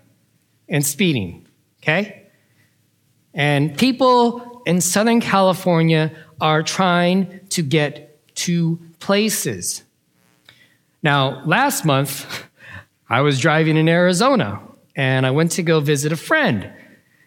and 0.69 0.87
speeding. 0.87 1.47
Okay? 1.83 2.29
And 3.35 3.77
people 3.77 4.63
in 4.67 4.81
Southern 4.81 5.21
California 5.21 6.13
are 6.41 6.63
trying 6.63 7.41
to 7.51 7.63
get 7.63 8.35
to 8.37 8.79
places. 9.01 9.83
Now, 11.03 11.43
last 11.45 11.85
month, 11.85 12.45
I 13.09 13.23
was 13.23 13.41
driving 13.41 13.77
in 13.77 13.89
Arizona 13.89 14.61
and 14.95 15.27
I 15.27 15.33
went 15.33 15.53
to 15.53 15.63
go 15.63 15.81
visit 15.81 16.13
a 16.13 16.17
friend. 16.17 16.73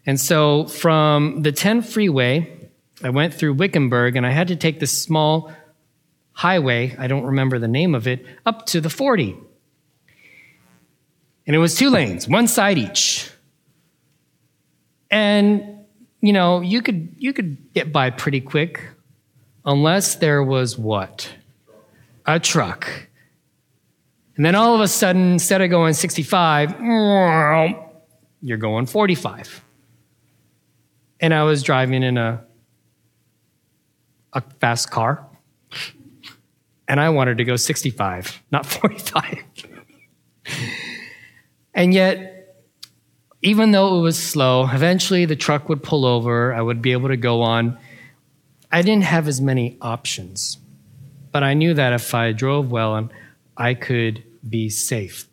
And 0.06 0.20
so 0.20 0.66
from 0.68 1.42
the 1.42 1.52
10 1.52 1.82
freeway, 1.82 2.70
I 3.04 3.10
went 3.10 3.34
through 3.34 3.56
Wickenburg 3.56 4.16
and 4.16 4.26
I 4.26 4.32
had 4.32 4.48
to 4.50 4.56
take 4.56 4.80
this 4.80 4.98
small 4.98 5.52
highway, 6.34 6.96
I 6.98 7.08
don't 7.08 7.24
remember 7.24 7.60
the 7.60 7.68
name 7.68 7.96
of 7.96 8.08
it, 8.08 8.26
up 8.46 8.66
to 8.68 8.82
the 8.82 8.90
40. 8.90 9.36
And 11.46 11.56
it 11.56 11.60
was 11.60 11.76
two 11.76 11.90
lanes, 11.90 12.28
one 12.28 12.48
side 12.48 12.78
each. 12.78 13.30
And 15.10 15.86
you 16.22 16.32
know, 16.32 16.62
you 16.62 16.82
could 16.82 17.16
you 17.18 17.34
could 17.34 17.74
get 17.74 17.92
by 17.92 18.10
pretty 18.10 18.40
quick 18.40 18.82
unless 19.66 20.16
there 20.16 20.42
was 20.42 20.78
what? 20.78 21.30
A 22.26 22.40
truck. 22.40 22.90
And 24.36 24.46
then 24.46 24.56
all 24.56 24.74
of 24.74 24.82
a 24.82 24.88
sudden, 24.88 25.34
instead 25.34 25.62
of 25.62 25.70
going 25.70 25.94
65, 25.94 26.80
you're 28.42 28.58
going 28.58 28.86
45. 28.86 29.64
And 31.20 31.34
I 31.34 31.44
was 31.44 31.62
driving 31.62 32.04
in 32.04 32.18
a, 32.18 32.44
a 34.34 34.42
fast 34.60 34.90
car, 34.90 35.28
and 36.94 37.02
I 37.02 37.10
wanted 37.10 37.40
to 37.40 37.44
go 37.44 37.56
65, 37.56 38.44
not 38.52 38.68
45. 38.68 39.44
and 41.74 41.92
yet, 41.92 42.56
even 43.42 43.72
though 43.72 43.98
it 43.98 44.02
was 44.02 44.16
slow, 44.16 44.70
eventually 44.72 45.26
the 45.26 45.36
truck 45.36 45.70
would 45.70 45.82
pull 45.82 46.06
over. 46.06 46.54
I 46.54 46.62
would 46.62 46.84
be 46.84 46.92
able 46.92 47.10
to 47.10 47.18
go 47.18 47.42
on. 47.42 47.80
I 48.72 48.84
didn't 48.84 49.06
have 49.06 49.28
as 49.28 49.42
many 49.42 49.76
options, 49.82 50.60
but 51.32 51.42
I 51.42 51.56
knew 51.56 51.74
that 51.74 51.94
if 51.94 52.14
I 52.14 52.32
drove 52.32 52.70
well, 52.70 53.10
I 53.58 53.74
could 53.74 54.24
be 54.48 54.70
safe. 54.70 55.28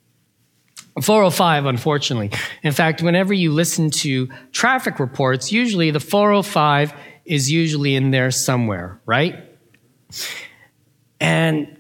405, 1.03 1.67
unfortunately. 1.67 2.31
In 2.63 2.73
fact, 2.73 3.03
whenever 3.03 3.35
you 3.35 3.53
listen 3.53 3.91
to 3.91 4.31
traffic 4.53 4.99
reports, 4.99 5.53
usually 5.53 5.91
the 5.91 6.01
405 6.01 6.95
is 7.27 7.53
usually 7.53 7.97
in 7.97 8.13
there 8.13 8.31
somewhere, 8.31 8.99
right? 9.05 9.45
And 11.21 11.77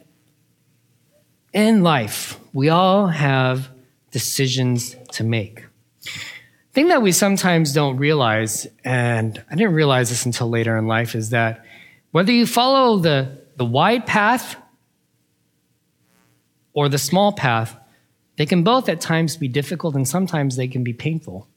in 1.52 1.82
life, 1.82 2.38
we 2.52 2.68
all 2.68 3.06
have 3.06 3.68
decisions 4.10 4.94
to 5.12 5.24
make 5.24 5.64
thing 6.72 6.88
that 6.88 7.02
we 7.02 7.12
sometimes 7.12 7.72
don't 7.72 7.96
realize, 7.96 8.66
and 8.84 9.42
I 9.50 9.54
didn't 9.54 9.74
realize 9.74 10.10
this 10.10 10.26
until 10.26 10.48
later 10.48 10.76
in 10.76 10.86
life, 10.86 11.14
is 11.14 11.30
that 11.30 11.64
whether 12.12 12.32
you 12.32 12.46
follow 12.46 12.98
the, 12.98 13.38
the 13.56 13.64
wide 13.64 14.06
path 14.06 14.56
or 16.72 16.88
the 16.88 16.98
small 16.98 17.32
path, 17.32 17.76
they 18.36 18.46
can 18.46 18.62
both 18.62 18.88
at 18.88 19.00
times 19.00 19.36
be 19.36 19.48
difficult 19.48 19.94
and 19.94 20.06
sometimes 20.06 20.56
they 20.56 20.68
can 20.68 20.84
be 20.84 20.92
painful. 20.92 21.48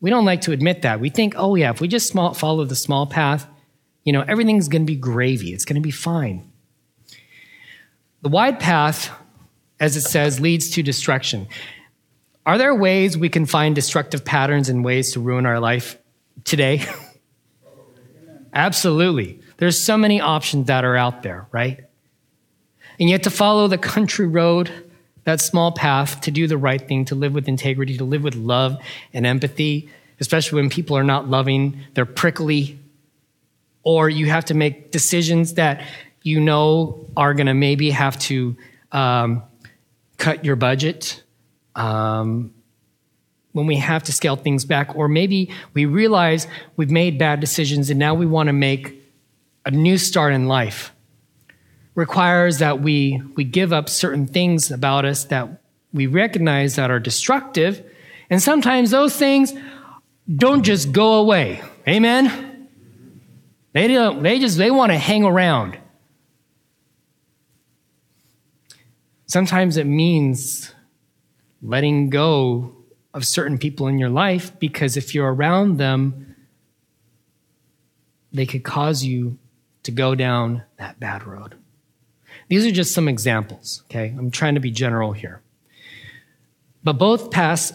We 0.00 0.10
don't 0.10 0.24
like 0.24 0.42
to 0.42 0.52
admit 0.52 0.82
that. 0.82 1.00
We 1.00 1.10
think, 1.10 1.34
oh, 1.36 1.54
yeah, 1.54 1.70
if 1.70 1.80
we 1.80 1.88
just 1.88 2.08
small, 2.08 2.34
follow 2.34 2.64
the 2.64 2.74
small 2.74 3.06
path, 3.06 3.46
you 4.04 4.12
know, 4.12 4.24
everything's 4.26 4.68
going 4.68 4.82
to 4.82 4.86
be 4.86 4.96
gravy. 4.96 5.52
It's 5.52 5.64
going 5.64 5.76
to 5.76 5.82
be 5.82 5.90
fine. 5.90 6.50
The 8.22 8.28
wide 8.28 8.60
path, 8.60 9.10
as 9.80 9.96
it 9.96 10.02
says, 10.02 10.40
leads 10.40 10.70
to 10.70 10.82
destruction. 10.82 11.48
Are 12.46 12.58
there 12.58 12.74
ways 12.74 13.16
we 13.16 13.28
can 13.28 13.46
find 13.46 13.74
destructive 13.74 14.24
patterns 14.24 14.68
and 14.68 14.84
ways 14.84 15.12
to 15.12 15.20
ruin 15.20 15.46
our 15.46 15.58
life 15.58 15.98
today? 16.44 16.86
Absolutely. 18.54 19.40
There's 19.56 19.80
so 19.80 19.96
many 19.96 20.20
options 20.20 20.66
that 20.66 20.84
are 20.84 20.96
out 20.96 21.22
there, 21.22 21.46
right? 21.50 21.84
And 23.00 23.08
yet 23.08 23.24
to 23.24 23.30
follow 23.30 23.66
the 23.66 23.78
country 23.78 24.26
road, 24.26 24.70
that 25.24 25.40
small 25.40 25.72
path, 25.72 26.20
to 26.22 26.30
do 26.30 26.46
the 26.46 26.58
right 26.58 26.86
thing, 26.86 27.06
to 27.06 27.14
live 27.14 27.32
with 27.32 27.48
integrity, 27.48 27.96
to 27.96 28.04
live 28.04 28.22
with 28.22 28.36
love 28.36 28.76
and 29.12 29.26
empathy, 29.26 29.88
especially 30.20 30.60
when 30.60 30.70
people 30.70 30.96
are 30.96 31.04
not 31.04 31.28
loving, 31.28 31.80
they're 31.94 32.06
prickly, 32.06 32.78
or 33.84 34.08
you 34.08 34.26
have 34.26 34.46
to 34.46 34.54
make 34.54 34.90
decisions 34.90 35.54
that 35.54 35.86
you 36.22 36.40
know 36.40 37.06
are 37.16 37.34
going 37.34 37.46
to 37.46 37.54
maybe 37.54 37.90
have 37.90 38.18
to 38.18 38.56
um, 38.92 39.42
cut 40.16 40.44
your 40.44 40.56
budget 40.56 41.22
um, 41.76 42.52
when 43.52 43.66
we 43.66 43.76
have 43.76 44.02
to 44.02 44.12
scale 44.12 44.36
things 44.36 44.64
back, 44.64 44.96
or 44.96 45.08
maybe 45.08 45.52
we 45.74 45.86
realize 45.86 46.48
we've 46.76 46.90
made 46.90 47.18
bad 47.18 47.40
decisions 47.40 47.90
and 47.90 47.98
now 47.98 48.14
we 48.14 48.26
want 48.26 48.48
to 48.48 48.52
make 48.52 49.00
a 49.64 49.70
new 49.70 49.96
start 49.96 50.32
in 50.32 50.48
life 50.48 50.92
requires 51.94 52.58
that 52.58 52.80
we, 52.80 53.22
we 53.36 53.44
give 53.44 53.72
up 53.72 53.88
certain 53.88 54.26
things 54.26 54.70
about 54.70 55.04
us 55.04 55.24
that 55.26 55.62
we 55.92 56.06
recognize 56.06 56.76
that 56.76 56.90
are 56.90 56.98
destructive. 56.98 57.84
And 58.30 58.42
sometimes 58.42 58.90
those 58.90 59.16
things 59.16 59.52
don't 60.34 60.64
just 60.64 60.90
go 60.90 61.14
away. 61.14 61.62
Amen? 61.86 62.53
They 63.74 63.88
don't, 63.88 64.22
they 64.22 64.38
just, 64.38 64.56
they 64.56 64.70
want 64.70 64.92
to 64.92 64.98
hang 64.98 65.24
around. 65.24 65.76
Sometimes 69.26 69.76
it 69.76 69.84
means 69.84 70.72
letting 71.60 72.08
go 72.08 72.76
of 73.12 73.26
certain 73.26 73.58
people 73.58 73.88
in 73.88 73.98
your 73.98 74.08
life 74.08 74.56
because 74.60 74.96
if 74.96 75.12
you're 75.12 75.32
around 75.32 75.78
them, 75.78 76.36
they 78.32 78.46
could 78.46 78.62
cause 78.62 79.02
you 79.02 79.38
to 79.82 79.90
go 79.90 80.14
down 80.14 80.62
that 80.78 81.00
bad 81.00 81.26
road. 81.26 81.56
These 82.48 82.66
are 82.66 82.70
just 82.70 82.94
some 82.94 83.08
examples, 83.08 83.82
okay? 83.86 84.14
I'm 84.16 84.30
trying 84.30 84.54
to 84.54 84.60
be 84.60 84.70
general 84.70 85.12
here. 85.12 85.40
But 86.84 86.94
both 86.94 87.32
paths 87.32 87.72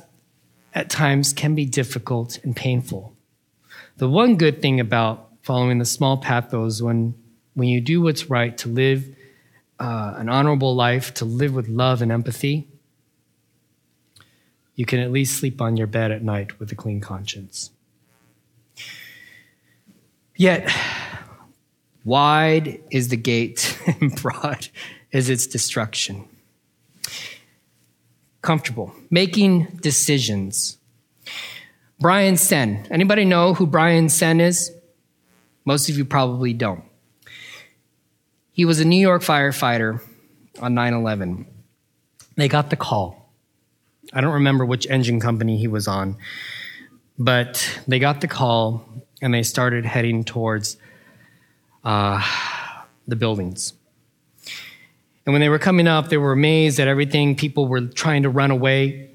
at 0.74 0.90
times 0.90 1.34
can 1.34 1.56
be 1.56 1.66
difficult 1.66 2.40
and 2.44 2.56
painful. 2.56 3.16
The 3.98 4.08
one 4.08 4.38
good 4.38 4.62
thing 4.62 4.80
about 4.80 5.29
following 5.50 5.80
the 5.80 5.86
small 5.86 6.16
path, 6.16 6.50
though, 6.52 6.70
when, 6.80 7.16
when 7.56 7.68
you 7.68 7.82
do 7.82 8.04
what's 8.04 8.30
right 8.30 8.56
to 8.56 8.70
live 8.70 9.04
uh, 9.80 10.14
an 10.18 10.30
honorable 10.30 10.76
life, 10.76 11.12
to 11.16 11.26
live 11.26 11.56
with 11.56 11.68
love 11.68 12.04
and 12.04 12.12
empathy, 12.12 12.68
you 14.76 14.86
can 14.86 15.00
at 15.00 15.12
least 15.12 15.40
sleep 15.40 15.60
on 15.60 15.76
your 15.76 15.88
bed 15.88 16.12
at 16.12 16.22
night 16.22 16.60
with 16.60 16.72
a 16.72 16.76
clean 16.76 17.02
conscience. 17.02 17.72
Yet, 20.36 20.72
wide 22.06 22.80
is 22.92 23.08
the 23.08 23.18
gate 23.18 23.76
and 24.00 24.16
broad 24.22 24.68
is 25.12 25.32
its 25.32 25.48
destruction. 25.48 26.26
Comfortable, 28.44 28.94
making 29.10 29.80
decisions. 29.82 30.78
Brian 32.00 32.38
Sen. 32.38 32.86
Anybody 32.92 33.26
know 33.26 33.56
who 33.56 33.66
Brian 33.66 34.10
Sen 34.10 34.40
is? 34.40 34.76
Most 35.70 35.88
of 35.88 36.00
you 36.00 36.04
probably 36.04 36.52
don't. 36.52 36.84
He 38.52 38.66
was 38.66 38.80
a 38.80 38.86
New 38.86 39.00
York 39.00 39.22
firefighter 39.22 40.02
on 40.60 40.74
9 40.74 40.94
11. 40.96 41.46
They 42.38 42.48
got 42.48 42.72
the 42.72 42.76
call. 42.76 43.32
I 44.12 44.22
don't 44.22 44.34
remember 44.34 44.66
which 44.66 44.90
engine 44.90 45.20
company 45.20 45.60
he 45.60 45.68
was 45.68 45.88
on, 45.88 46.18
but 47.20 47.82
they 47.88 48.00
got 48.00 48.20
the 48.20 48.28
call 48.28 48.84
and 49.22 49.32
they 49.32 49.44
started 49.44 49.86
heading 49.86 50.24
towards 50.24 50.78
uh, 51.84 52.20
the 53.08 53.16
buildings. 53.16 53.74
And 55.28 55.34
when 55.34 55.40
they 55.40 55.50
were 55.50 55.60
coming 55.60 55.88
up, 55.88 56.10
they 56.10 56.18
were 56.18 56.32
amazed 56.32 56.80
at 56.80 56.88
everything. 56.88 57.36
People 57.36 57.68
were 57.68 57.82
trying 57.82 58.24
to 58.24 58.30
run 58.32 58.50
away. 58.50 59.12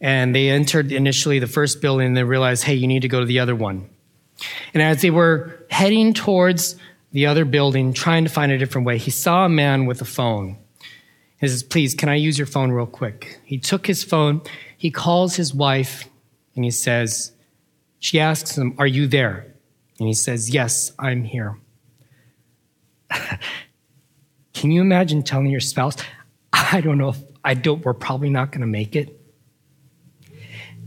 And 0.00 0.34
they 0.34 0.48
entered 0.48 0.90
initially 0.90 1.38
the 1.38 1.46
first 1.46 1.80
building 1.80 2.08
and 2.08 2.16
they 2.16 2.24
realized, 2.24 2.64
hey, 2.64 2.74
you 2.74 2.88
need 2.88 3.02
to 3.02 3.08
go 3.08 3.20
to 3.20 3.26
the 3.26 3.38
other 3.38 3.54
one. 3.54 3.90
And 4.74 4.82
as 4.82 5.02
they 5.02 5.10
were 5.10 5.64
heading 5.70 6.14
towards 6.14 6.76
the 7.12 7.26
other 7.26 7.44
building, 7.44 7.92
trying 7.92 8.24
to 8.24 8.30
find 8.30 8.52
a 8.52 8.58
different 8.58 8.86
way, 8.86 8.98
he 8.98 9.10
saw 9.10 9.46
a 9.46 9.48
man 9.48 9.86
with 9.86 10.00
a 10.00 10.04
phone. 10.04 10.58
He 11.40 11.48
says, 11.48 11.62
Please, 11.62 11.94
can 11.94 12.08
I 12.08 12.14
use 12.14 12.38
your 12.38 12.46
phone 12.46 12.70
real 12.70 12.86
quick? 12.86 13.40
He 13.44 13.58
took 13.58 13.86
his 13.86 14.04
phone, 14.04 14.42
he 14.76 14.90
calls 14.90 15.36
his 15.36 15.54
wife, 15.54 16.08
and 16.54 16.64
he 16.64 16.70
says, 16.70 17.32
She 17.98 18.20
asks 18.20 18.56
him, 18.56 18.74
Are 18.78 18.86
you 18.86 19.06
there? 19.06 19.54
And 19.98 20.08
he 20.08 20.14
says, 20.14 20.50
Yes, 20.50 20.92
I'm 20.98 21.24
here. 21.24 21.58
can 24.52 24.70
you 24.70 24.80
imagine 24.80 25.22
telling 25.22 25.46
your 25.46 25.60
spouse, 25.60 25.96
I 26.52 26.80
don't 26.80 26.98
know 26.98 27.10
if 27.10 27.18
I 27.44 27.54
don't, 27.54 27.84
we're 27.84 27.94
probably 27.94 28.30
not 28.30 28.50
going 28.50 28.62
to 28.62 28.66
make 28.66 28.96
it? 28.96 29.20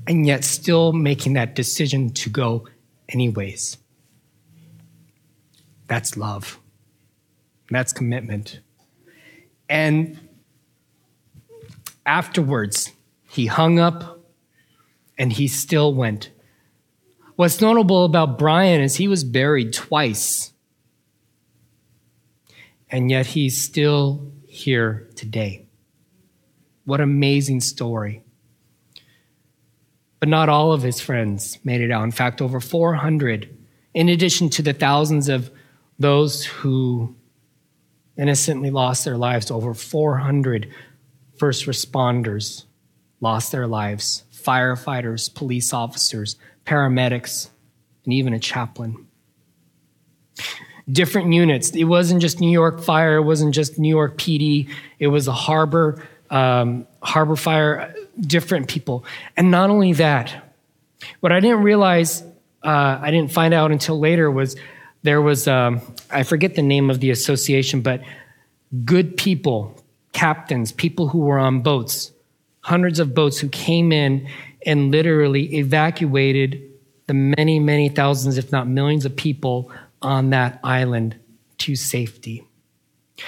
And 0.07 0.25
yet 0.25 0.43
still 0.43 0.91
making 0.91 1.33
that 1.33 1.55
decision 1.55 2.11
to 2.13 2.29
go 2.29 2.67
anyways. 3.09 3.77
That's 5.87 6.15
love. 6.15 6.59
That's 7.69 7.93
commitment. 7.93 8.61
And 9.67 10.19
afterwards, 12.05 12.91
he 13.27 13.47
hung 13.47 13.79
up 13.79 14.19
and 15.17 15.33
he 15.33 15.47
still 15.47 15.93
went. 15.93 16.31
What's 17.35 17.61
notable 17.61 18.05
about 18.05 18.37
Brian 18.37 18.81
is 18.81 18.95
he 18.95 19.07
was 19.07 19.23
buried 19.23 19.73
twice. 19.73 20.53
And 22.89 23.11
yet 23.11 23.27
he's 23.27 23.61
still 23.61 24.31
here 24.47 25.09
today. 25.15 25.67
What 26.85 27.01
amazing 27.01 27.61
story. 27.61 28.23
But 30.19 30.29
not 30.29 30.49
all 30.49 30.73
of 30.73 30.81
his 30.81 30.99
friends 30.99 31.59
made 31.63 31.81
it 31.81 31.91
out. 31.91 32.03
In 32.03 32.11
fact, 32.11 32.41
over 32.41 32.59
400, 32.59 33.55
in 33.93 34.09
addition 34.09 34.49
to 34.51 34.61
the 34.61 34.73
thousands 34.73 35.29
of 35.29 35.49
those 35.97 36.45
who 36.45 37.15
innocently 38.17 38.69
lost 38.69 39.05
their 39.05 39.17
lives, 39.17 39.49
over 39.49 39.73
400 39.73 40.69
first 41.37 41.65
responders 41.65 42.65
lost 43.21 43.51
their 43.51 43.67
lives 43.67 44.23
firefighters, 44.31 45.33
police 45.33 45.73
officers, 45.73 46.37
paramedics, 46.65 47.49
and 48.05 48.13
even 48.13 48.33
a 48.33 48.39
chaplain. 48.39 49.05
Different 50.89 51.33
units. 51.33 51.71
It 51.71 51.83
wasn't 51.83 52.21
just 52.21 52.39
New 52.39 52.49
York 52.49 52.81
Fire, 52.81 53.17
it 53.17 53.23
wasn't 53.23 53.53
just 53.53 53.77
New 53.77 53.89
York 53.89 54.17
PD, 54.17 54.69
it 54.97 55.07
was 55.07 55.27
a 55.27 55.33
harbor, 55.33 56.01
um, 56.29 56.87
harbor 57.03 57.35
fire, 57.35 57.93
different 58.21 58.67
people. 58.67 59.05
And 59.37 59.51
not 59.51 59.69
only 59.69 59.93
that, 59.93 60.53
what 61.19 61.31
I 61.31 61.39
didn't 61.39 61.63
realize, 61.63 62.21
uh, 62.63 62.99
I 63.01 63.11
didn't 63.11 63.31
find 63.31 63.53
out 63.53 63.71
until 63.71 63.99
later 63.99 64.29
was 64.29 64.55
there 65.01 65.21
was, 65.21 65.47
um, 65.47 65.81
I 66.11 66.23
forget 66.23 66.55
the 66.55 66.61
name 66.61 66.89
of 66.89 66.99
the 66.99 67.09
association, 67.09 67.81
but 67.81 68.01
good 68.83 69.15
people, 69.15 69.81
captains, 70.11 70.71
people 70.71 71.07
who 71.07 71.19
were 71.19 71.39
on 71.39 71.61
boats, 71.61 72.11
hundreds 72.61 72.99
of 72.99 73.13
boats 73.13 73.39
who 73.39 73.47
came 73.47 73.91
in 73.91 74.27
and 74.65 74.91
literally 74.91 75.57
evacuated 75.57 76.61
the 77.07 77.13
many, 77.13 77.59
many 77.59 77.89
thousands, 77.89 78.37
if 78.37 78.51
not 78.51 78.67
millions 78.67 79.05
of 79.05 79.15
people 79.15 79.71
on 80.01 80.31
that 80.31 80.59
island 80.63 81.15
to 81.59 81.75
safety. 81.75 82.43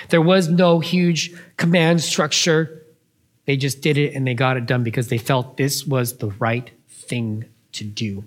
There 0.09 0.21
was 0.21 0.49
no 0.49 0.79
huge 0.79 1.33
command 1.57 2.01
structure. 2.01 2.80
They 3.45 3.57
just 3.57 3.81
did 3.81 3.97
it 3.97 4.13
and 4.13 4.25
they 4.25 4.33
got 4.33 4.57
it 4.57 4.65
done 4.65 4.83
because 4.83 5.07
they 5.07 5.17
felt 5.17 5.57
this 5.57 5.85
was 5.85 6.17
the 6.17 6.29
right 6.31 6.71
thing 6.89 7.45
to 7.73 7.83
do. 7.83 8.23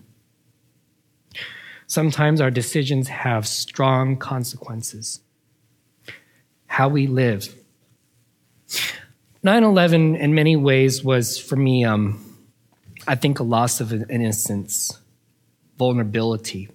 Sometimes 1.87 2.40
our 2.40 2.50
decisions 2.50 3.09
have 3.09 3.46
strong 3.46 4.16
consequences. 4.16 5.20
How 6.66 6.88
we 6.88 7.07
live. 7.07 7.55
9 9.42 9.62
11, 9.62 10.16
in 10.16 10.35
many 10.35 10.57
ways, 10.57 11.05
was 11.05 11.38
for 11.38 11.57
me, 11.57 11.85
um, 11.85 12.38
I 13.07 13.14
think, 13.14 13.38
a 13.38 13.42
loss 13.42 13.81
of 13.81 13.92
innocence, 14.11 14.98
vulnerability. 15.79 16.70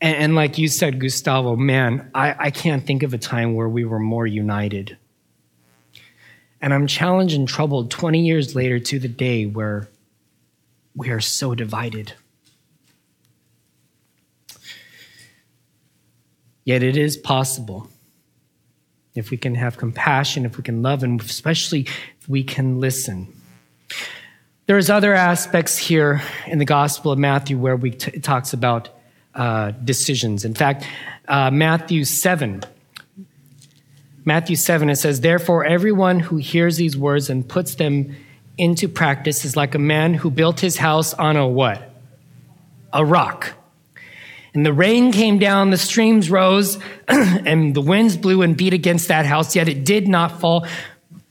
And, 0.00 0.16
and 0.16 0.34
like 0.34 0.56
you 0.58 0.68
said, 0.68 0.98
Gustavo, 0.98 1.54
man, 1.54 2.10
I, 2.14 2.34
I 2.38 2.50
can't 2.50 2.86
think 2.86 3.02
of 3.02 3.12
a 3.12 3.18
time 3.18 3.54
where 3.54 3.68
we 3.68 3.84
were 3.84 3.98
more 3.98 4.26
united. 4.26 4.96
And 6.60 6.72
I'm 6.72 6.86
challenged 6.86 7.34
and 7.34 7.48
troubled 7.48 7.90
20 7.90 8.20
years 8.20 8.54
later 8.54 8.78
to 8.78 8.98
the 8.98 9.08
day 9.08 9.46
where 9.46 9.88
we 10.94 11.10
are 11.10 11.20
so 11.20 11.54
divided. 11.54 12.14
Yet 16.64 16.82
it 16.82 16.96
is 16.96 17.16
possible 17.16 17.88
if 19.14 19.30
we 19.30 19.36
can 19.36 19.54
have 19.54 19.76
compassion, 19.76 20.44
if 20.44 20.56
we 20.56 20.62
can 20.62 20.82
love, 20.82 21.02
and 21.02 21.20
especially 21.20 21.86
if 22.20 22.28
we 22.28 22.42
can 22.42 22.80
listen. 22.80 23.32
There's 24.66 24.90
other 24.90 25.14
aspects 25.14 25.78
here 25.78 26.22
in 26.46 26.58
the 26.58 26.64
Gospel 26.64 27.12
of 27.12 27.18
Matthew 27.18 27.56
where 27.56 27.76
we 27.76 27.92
t- 27.92 28.10
it 28.12 28.24
talks 28.24 28.52
about 28.52 28.88
uh, 29.34 29.70
decisions. 29.84 30.44
In 30.44 30.54
fact, 30.54 30.84
uh, 31.28 31.50
Matthew 31.52 32.04
7, 32.04 32.64
Matthew 34.26 34.56
7, 34.56 34.90
it 34.90 34.96
says, 34.96 35.20
Therefore, 35.20 35.64
everyone 35.64 36.18
who 36.18 36.36
hears 36.36 36.76
these 36.76 36.96
words 36.96 37.30
and 37.30 37.48
puts 37.48 37.76
them 37.76 38.16
into 38.58 38.88
practice 38.88 39.44
is 39.44 39.56
like 39.56 39.76
a 39.76 39.78
man 39.78 40.14
who 40.14 40.30
built 40.32 40.58
his 40.58 40.76
house 40.76 41.14
on 41.14 41.36
a 41.36 41.46
what? 41.46 41.94
A 42.92 43.04
rock. 43.04 43.54
And 44.52 44.66
the 44.66 44.72
rain 44.72 45.12
came 45.12 45.38
down, 45.38 45.70
the 45.70 45.78
streams 45.78 46.28
rose, 46.28 46.76
and 47.08 47.72
the 47.72 47.80
winds 47.80 48.16
blew 48.16 48.42
and 48.42 48.56
beat 48.56 48.72
against 48.72 49.08
that 49.08 49.26
house, 49.26 49.54
yet 49.54 49.68
it 49.68 49.84
did 49.84 50.08
not 50.08 50.40
fall 50.40 50.66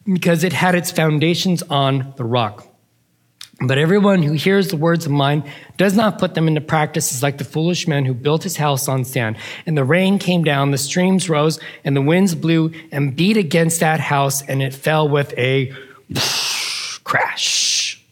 because 0.06 0.46
it 0.46 0.54
had 0.54 0.74
its 0.74 0.90
foundations 0.90 1.64
on 1.64 2.14
the 2.16 2.24
rock. 2.24 2.66
But 3.62 3.78
everyone 3.78 4.22
who 4.22 4.34
hears 4.34 4.68
the 4.68 4.76
words 4.76 5.06
of 5.06 5.14
mine 5.14 5.50
does 5.78 5.96
not 5.96 6.20
put 6.20 6.34
them 6.34 6.48
into 6.48 6.60
practice 6.60 7.14
is 7.14 7.24
like 7.24 7.38
the 7.38 7.46
foolish 7.46 7.88
man 7.88 8.04
who 8.04 8.14
built 8.14 8.44
his 8.44 8.58
house 8.58 8.90
on 8.90 9.06
sand. 9.06 9.38
And 9.66 9.78
the 9.78 9.86
rain 9.86 10.20
came 10.20 10.44
down, 10.44 10.72
the 10.72 10.78
streams 10.78 11.30
rose, 11.30 11.60
and 11.86 11.96
the 11.96 12.02
winds 12.02 12.36
blew 12.36 12.74
and 12.92 13.16
beat 13.16 13.38
against 13.38 13.80
that 13.80 14.02
house, 14.02 14.42
and 14.42 14.62
it 14.62 14.74
fell 14.74 15.08
with 15.08 15.34
a 15.38 15.72
crash. 17.06 18.06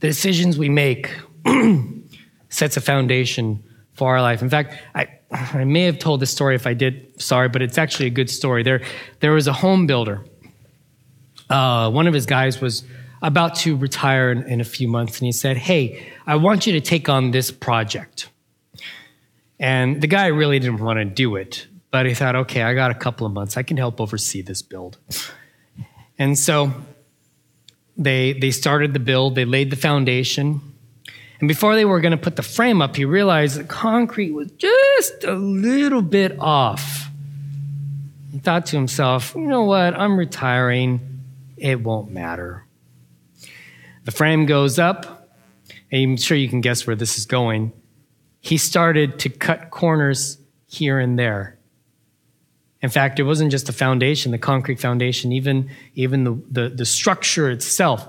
The 0.00 0.08
decisions 0.08 0.58
we 0.58 0.68
make 0.68 1.14
sets 2.48 2.76
a 2.76 2.80
foundation 2.80 3.62
for 3.92 4.10
our 4.14 4.20
life. 4.20 4.42
In 4.42 4.50
fact, 4.50 4.74
I, 4.94 5.08
I 5.30 5.64
may 5.64 5.82
have 5.82 5.98
told 6.00 6.20
this 6.20 6.30
story 6.30 6.56
if 6.56 6.66
I 6.66 6.74
did, 6.74 7.20
sorry, 7.20 7.48
but 7.48 7.62
it's 7.62 7.78
actually 7.78 8.06
a 8.06 8.10
good 8.10 8.28
story. 8.28 8.62
There, 8.62 8.82
there 9.20 9.32
was 9.32 9.46
a 9.46 9.52
home 9.52 9.86
builder 9.86 10.24
uh, 11.48 11.90
one 11.90 12.06
of 12.06 12.14
his 12.14 12.26
guys 12.26 12.60
was 12.60 12.84
about 13.22 13.54
to 13.56 13.76
retire 13.76 14.30
in, 14.30 14.42
in, 14.44 14.60
a 14.60 14.64
few 14.64 14.88
months, 14.88 15.18
and 15.18 15.26
he 15.26 15.32
said, 15.32 15.56
Hey, 15.56 16.06
I 16.26 16.36
want 16.36 16.66
you 16.66 16.72
to 16.74 16.80
take 16.80 17.08
on 17.08 17.30
this 17.30 17.50
project. 17.50 18.30
And 19.58 20.00
the 20.00 20.06
guy 20.06 20.26
really 20.26 20.58
didn't 20.58 20.80
want 20.80 20.98
to 20.98 21.04
do 21.04 21.36
it, 21.36 21.66
but 21.90 22.06
he 22.06 22.14
thought, 22.14 22.36
Okay, 22.36 22.62
I 22.62 22.74
got 22.74 22.90
a 22.90 22.94
couple 22.94 23.26
of 23.26 23.32
months. 23.32 23.56
I 23.56 23.62
can 23.62 23.76
help 23.76 24.00
oversee 24.00 24.42
this 24.42 24.62
build. 24.62 24.98
And 26.18 26.38
so 26.38 26.72
they, 27.96 28.32
they 28.32 28.50
started 28.50 28.92
the 28.92 29.00
build, 29.00 29.34
they 29.34 29.44
laid 29.44 29.70
the 29.70 29.76
foundation. 29.76 30.60
And 31.38 31.48
before 31.48 31.74
they 31.74 31.84
were 31.84 32.00
going 32.00 32.12
to 32.12 32.18
put 32.18 32.36
the 32.36 32.42
frame 32.42 32.80
up, 32.80 32.96
he 32.96 33.04
realized 33.04 33.58
the 33.58 33.64
concrete 33.64 34.30
was 34.30 34.50
just 34.52 35.24
a 35.24 35.34
little 35.34 36.00
bit 36.00 36.38
off. 36.40 37.10
He 38.32 38.38
thought 38.38 38.66
to 38.66 38.76
himself, 38.76 39.34
you 39.34 39.42
know 39.42 39.64
what? 39.64 39.94
I'm 39.94 40.18
retiring 40.18 41.15
it 41.56 41.82
won't 41.82 42.10
matter. 42.10 42.64
The 44.04 44.12
frame 44.12 44.46
goes 44.46 44.78
up, 44.78 45.30
and 45.90 46.02
I'm 46.02 46.16
sure 46.16 46.36
you 46.36 46.48
can 46.48 46.60
guess 46.60 46.86
where 46.86 46.96
this 46.96 47.18
is 47.18 47.26
going. 47.26 47.72
He 48.40 48.58
started 48.58 49.18
to 49.20 49.28
cut 49.28 49.70
corners 49.70 50.38
here 50.66 50.98
and 50.98 51.18
there. 51.18 51.58
In 52.82 52.90
fact, 52.90 53.18
it 53.18 53.24
wasn't 53.24 53.50
just 53.50 53.66
the 53.66 53.72
foundation, 53.72 54.32
the 54.32 54.38
concrete 54.38 54.78
foundation, 54.78 55.32
even, 55.32 55.70
even 55.94 56.24
the, 56.24 56.42
the, 56.50 56.68
the 56.68 56.84
structure 56.84 57.50
itself. 57.50 58.06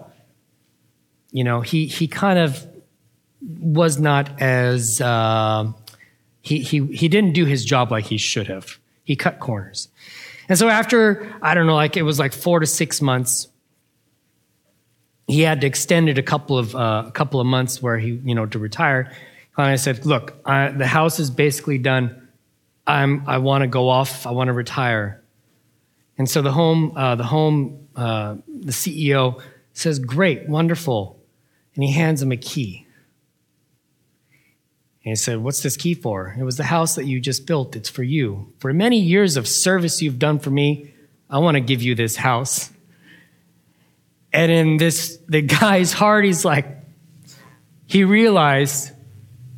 You 1.31 1.43
know, 1.43 1.61
he, 1.61 1.87
he 1.87 2.07
kind 2.07 2.37
of 2.37 2.67
was 3.41 3.99
not 3.99 4.41
as, 4.41 5.01
uh, 5.01 5.71
he, 6.41 6.59
he, 6.59 6.85
he 6.87 7.07
didn't 7.07 7.33
do 7.33 7.45
his 7.45 7.65
job 7.65 7.91
like 7.91 8.05
he 8.05 8.17
should 8.17 8.47
have. 8.47 8.77
He 9.03 9.15
cut 9.15 9.39
corners. 9.39 9.87
And 10.49 10.57
so 10.57 10.69
after, 10.69 11.35
I 11.41 11.53
don't 11.53 11.67
know, 11.67 11.75
like 11.75 11.97
it 11.97 12.03
was 12.03 12.19
like 12.19 12.33
four 12.33 12.59
to 12.59 12.65
six 12.65 13.01
months, 13.01 13.47
he 15.27 15.41
had 15.41 15.61
to 15.61 15.67
extend 15.67 16.07
it 16.07 16.17
a 16.17 16.23
couple 16.23 16.57
of, 16.57 16.73
uh, 16.75 17.03
a 17.07 17.11
couple 17.11 17.39
of 17.39 17.47
months 17.47 17.81
where 17.81 17.97
he, 17.97 18.21
you 18.23 18.33
know, 18.33 18.45
to 18.45 18.59
retire. 18.59 19.11
And 19.57 19.67
I 19.67 19.75
said, 19.75 20.05
look, 20.05 20.35
I, 20.45 20.69
the 20.69 20.87
house 20.87 21.19
is 21.19 21.29
basically 21.29 21.77
done. 21.77 22.29
I'm, 22.85 23.23
I 23.27 23.39
want 23.39 23.63
to 23.63 23.67
go 23.67 23.89
off. 23.89 24.25
I 24.25 24.31
want 24.31 24.47
to 24.47 24.53
retire. 24.53 25.21
And 26.17 26.29
so 26.29 26.41
the 26.41 26.51
home, 26.51 26.93
uh, 26.95 27.15
the 27.15 27.25
home, 27.25 27.87
uh, 27.95 28.35
the 28.47 28.71
CEO 28.71 29.41
says, 29.73 29.99
great, 29.99 30.47
wonderful. 30.47 31.19
And 31.75 31.83
he 31.83 31.91
hands 31.91 32.21
him 32.21 32.31
a 32.31 32.37
key. 32.37 32.86
And 35.07 35.13
he 35.13 35.15
said, 35.15 35.37
What's 35.37 35.63
this 35.63 35.77
key 35.77 35.93
for? 35.93 36.35
It 36.37 36.43
was 36.43 36.57
the 36.57 36.65
house 36.65 36.95
that 36.95 37.05
you 37.05 37.21
just 37.21 37.47
built. 37.47 37.77
It's 37.77 37.87
for 37.87 38.03
you. 38.03 38.51
For 38.59 38.73
many 38.73 38.99
years 38.99 39.37
of 39.37 39.47
service 39.47 40.01
you've 40.01 40.19
done 40.19 40.37
for 40.37 40.49
me, 40.49 40.93
I 41.29 41.37
want 41.37 41.55
to 41.55 41.61
give 41.61 41.81
you 41.81 41.95
this 41.95 42.17
house. 42.17 42.69
And 44.33 44.51
in 44.51 44.75
this, 44.75 45.17
the 45.29 45.41
guy's 45.41 45.93
heart, 45.93 46.25
he's 46.25 46.43
like, 46.43 46.67
he 47.85 48.03
realized 48.03 48.91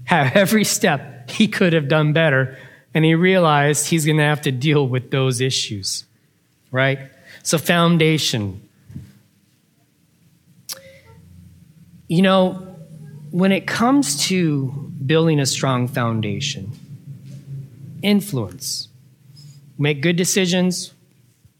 how 0.06 0.30
every 0.36 0.66
step 0.66 1.32
he 1.32 1.48
could 1.48 1.74
have 1.74 1.88
done 1.88 2.14
better. 2.14 2.56
And 2.94 3.04
he 3.04 3.16
realized 3.16 3.88
he's 3.88 4.06
going 4.06 4.20
to 4.20 4.24
have 4.26 4.42
to 4.42 4.52
deal 4.52 4.88
with 4.88 5.10
those 5.10 5.42
issues, 5.42 6.06
right? 6.70 7.00
So, 7.42 7.58
foundation. 7.58 8.70
You 12.08 12.22
know, 12.22 12.69
when 13.32 13.52
it 13.52 13.68
comes 13.68 14.28
to 14.28 14.68
building 15.06 15.40
a 15.40 15.46
strong 15.46 15.88
foundation, 15.88 16.72
influence, 18.02 18.88
make 19.78 20.02
good 20.02 20.16
decisions 20.16 20.94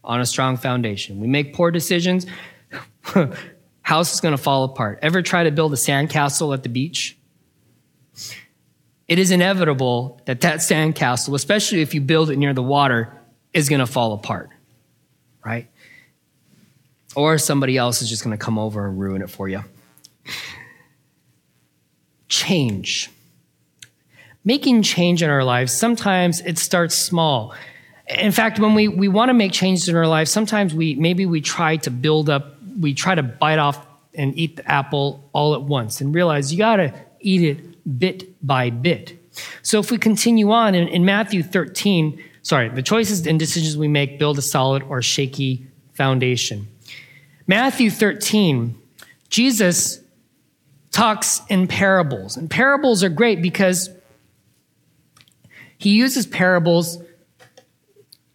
on 0.02 0.20
a 0.20 0.26
strong 0.26 0.56
foundation. 0.56 1.20
We 1.20 1.28
make 1.28 1.54
poor 1.54 1.70
decisions, 1.70 2.26
house 3.82 4.14
is 4.14 4.20
going 4.20 4.36
to 4.36 4.42
fall 4.42 4.64
apart. 4.64 4.98
Ever 5.02 5.22
try 5.22 5.44
to 5.44 5.50
build 5.50 5.72
a 5.72 5.76
sandcastle 5.76 6.54
at 6.54 6.62
the 6.62 6.68
beach? 6.68 7.16
It 9.06 9.18
is 9.18 9.30
inevitable 9.30 10.20
that 10.26 10.42
that 10.42 10.58
sandcastle, 10.58 11.34
especially 11.34 11.82
if 11.82 11.94
you 11.94 12.00
build 12.00 12.30
it 12.30 12.36
near 12.36 12.54
the 12.54 12.62
water, 12.62 13.12
is 13.52 13.68
going 13.68 13.80
to 13.80 13.86
fall 13.86 14.12
apart, 14.12 14.50
right? 15.44 15.68
Or 17.16 17.36
somebody 17.38 17.76
else 17.76 18.02
is 18.02 18.08
just 18.08 18.22
going 18.22 18.36
to 18.36 18.42
come 18.42 18.56
over 18.56 18.86
and 18.86 19.00
ruin 19.00 19.22
it 19.22 19.30
for 19.30 19.48
you 19.48 19.64
change. 22.30 23.10
Making 24.42 24.82
change 24.82 25.22
in 25.22 25.28
our 25.28 25.44
lives, 25.44 25.72
sometimes 25.72 26.40
it 26.40 26.56
starts 26.56 26.96
small. 26.96 27.54
In 28.08 28.32
fact, 28.32 28.58
when 28.58 28.74
we, 28.74 28.88
we 28.88 29.08
want 29.08 29.28
to 29.28 29.34
make 29.34 29.52
changes 29.52 29.88
in 29.88 29.96
our 29.96 30.06
lives, 30.06 30.30
sometimes 30.30 30.74
we 30.74 30.94
maybe 30.94 31.26
we 31.26 31.42
try 31.42 31.76
to 31.76 31.90
build 31.90 32.30
up, 32.30 32.56
we 32.80 32.94
try 32.94 33.14
to 33.14 33.22
bite 33.22 33.58
off 33.58 33.86
and 34.14 34.36
eat 34.38 34.56
the 34.56 34.68
apple 34.68 35.28
all 35.32 35.54
at 35.54 35.62
once 35.62 36.00
and 36.00 36.14
realize 36.14 36.50
you 36.50 36.58
got 36.58 36.76
to 36.76 36.94
eat 37.20 37.42
it 37.42 37.98
bit 37.98 38.34
by 38.44 38.70
bit. 38.70 39.16
So 39.62 39.78
if 39.78 39.90
we 39.90 39.98
continue 39.98 40.50
on 40.50 40.74
in, 40.74 40.88
in 40.88 41.04
Matthew 41.04 41.42
13, 41.42 42.22
sorry, 42.42 42.68
the 42.70 42.82
choices 42.82 43.26
and 43.26 43.38
decisions 43.38 43.76
we 43.76 43.88
make 43.88 44.18
build 44.18 44.38
a 44.38 44.42
solid 44.42 44.82
or 44.84 45.02
shaky 45.02 45.66
foundation. 45.92 46.66
Matthew 47.46 47.90
13, 47.90 48.76
Jesus 49.28 50.00
talks 51.00 51.40
in 51.48 51.66
parables. 51.66 52.36
And 52.36 52.50
parables 52.50 53.02
are 53.02 53.08
great 53.08 53.40
because 53.40 53.88
he 55.78 55.90
uses 55.90 56.26
parables. 56.26 57.02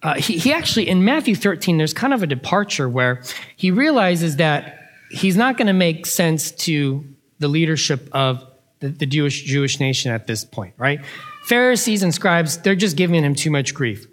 Uh, 0.02 0.16
he, 0.16 0.40
he 0.40 0.52
actually, 0.52 0.90
in 0.90 1.06
Matthew 1.06 1.36
13, 1.36 1.78
there's 1.78 1.94
kind 1.94 2.12
of 2.12 2.24
a 2.24 2.28
departure 2.28 2.90
where 2.90 3.22
he 3.56 3.70
realizes 3.70 4.38
that 4.38 4.80
he's 5.12 5.38
not 5.38 5.58
going 5.58 5.68
to 5.68 5.74
make 5.74 6.08
sense 6.08 6.50
to 6.52 7.06
the 7.38 7.48
leadership 7.48 8.10
of 8.14 8.44
the, 8.80 8.90
the 8.90 9.06
Jewish, 9.06 9.44
Jewish 9.44 9.80
nation 9.80 10.12
at 10.12 10.26
this 10.26 10.44
point, 10.44 10.74
right? 10.78 11.06
Pharisees 11.44 12.02
and 12.02 12.16
scribes, 12.16 12.58
they're 12.58 12.74
just 12.74 12.98
giving 12.98 13.24
him 13.24 13.36
too 13.36 13.52
much 13.52 13.76
grief. 13.76 14.08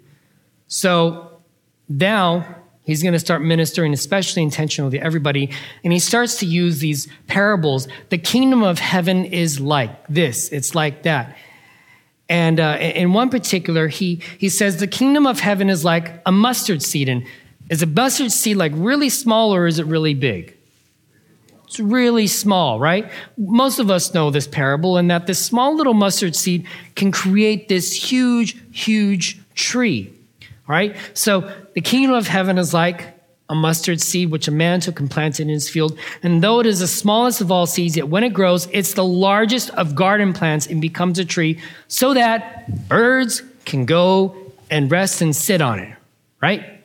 So 0.67 1.41
now 1.89 2.45
He's 2.85 3.01
going 3.01 3.13
to 3.13 3.19
start 3.19 3.41
ministering, 3.41 3.93
especially 3.93 4.43
intentionally 4.43 4.97
to 4.97 5.03
everybody. 5.03 5.49
And 5.83 5.93
he 5.93 5.99
starts 5.99 6.37
to 6.39 6.45
use 6.45 6.79
these 6.79 7.07
parables. 7.27 7.87
The 8.09 8.17
kingdom 8.17 8.61
of 8.61 8.79
heaven 8.79 9.25
is 9.25 9.59
like 9.59 10.07
this, 10.07 10.49
it's 10.49 10.75
like 10.75 11.03
that. 11.03 11.37
And 12.29 12.59
uh, 12.59 12.77
in 12.79 13.13
one 13.13 13.29
particular, 13.29 13.87
he, 13.87 14.21
he 14.37 14.49
says 14.49 14.77
the 14.77 14.87
kingdom 14.87 15.27
of 15.27 15.39
heaven 15.39 15.69
is 15.69 15.85
like 15.85 16.21
a 16.25 16.31
mustard 16.31 16.81
seed. 16.81 17.09
And 17.09 17.25
is 17.69 17.81
a 17.81 17.85
mustard 17.85 18.31
seed 18.31 18.57
like 18.57 18.71
really 18.75 19.09
small 19.09 19.53
or 19.53 19.67
is 19.67 19.79
it 19.79 19.85
really 19.85 20.13
big? 20.13 20.57
It's 21.65 21.79
really 21.79 22.27
small, 22.27 22.79
right? 22.79 23.09
Most 23.37 23.79
of 23.79 23.89
us 23.89 24.13
know 24.13 24.29
this 24.29 24.47
parable 24.47 24.97
and 24.97 25.09
that 25.09 25.25
this 25.25 25.43
small 25.43 25.75
little 25.75 25.93
mustard 25.93 26.35
seed 26.35 26.67
can 26.95 27.11
create 27.11 27.67
this 27.67 27.93
huge, 27.93 28.55
huge 28.71 29.41
tree. 29.55 30.13
All 30.67 30.73
right? 30.73 30.95
So 31.13 31.51
the 31.73 31.81
kingdom 31.81 32.15
of 32.15 32.27
heaven 32.27 32.57
is 32.57 32.73
like 32.73 33.13
a 33.49 33.55
mustard 33.55 33.99
seed 33.99 34.31
which 34.31 34.47
a 34.47 34.51
man 34.51 34.79
took 34.79 34.99
and 34.99 35.11
planted 35.11 35.43
in 35.43 35.49
his 35.49 35.69
field. 35.69 35.97
And 36.23 36.41
though 36.41 36.59
it 36.59 36.65
is 36.65 36.79
the 36.79 36.87
smallest 36.87 37.41
of 37.41 37.51
all 37.51 37.65
seeds, 37.65 37.97
yet 37.97 38.07
when 38.07 38.23
it 38.23 38.33
grows, 38.33 38.67
it's 38.71 38.93
the 38.93 39.03
largest 39.03 39.69
of 39.71 39.95
garden 39.95 40.33
plants 40.33 40.65
and 40.67 40.81
becomes 40.81 41.19
a 41.19 41.25
tree 41.25 41.59
so 41.87 42.13
that 42.13 42.87
birds 42.87 43.43
can 43.65 43.85
go 43.85 44.35
and 44.71 44.89
rest 44.89 45.21
and 45.21 45.35
sit 45.35 45.61
on 45.61 45.79
it. 45.79 45.95
Right? 46.41 46.81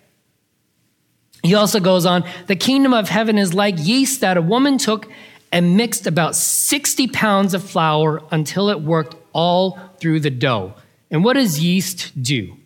He 1.43 1.55
also 1.55 1.81
goes 1.81 2.05
on, 2.05 2.25
the 2.49 2.57
kingdom 2.57 2.93
of 2.93 3.09
heaven 3.09 3.39
is 3.39 3.55
like 3.55 3.77
yeast 3.79 4.21
that 4.21 4.37
a 4.37 4.43
woman 4.43 4.77
took 4.77 5.09
and 5.53 5.77
mixed 5.77 6.07
about 6.07 6.37
60 6.37 7.09
pounds 7.09 7.55
of 7.55 7.63
flour 7.63 8.23
until 8.31 8.69
it 8.69 8.81
worked 8.81 9.15
all 9.33 9.79
through 10.01 10.21
the 10.21 10.31
dough. 10.31 10.75
And 11.11 11.25
what 11.25 11.35
does 11.35 11.63
yeast 11.63 12.21
do? 12.21 12.58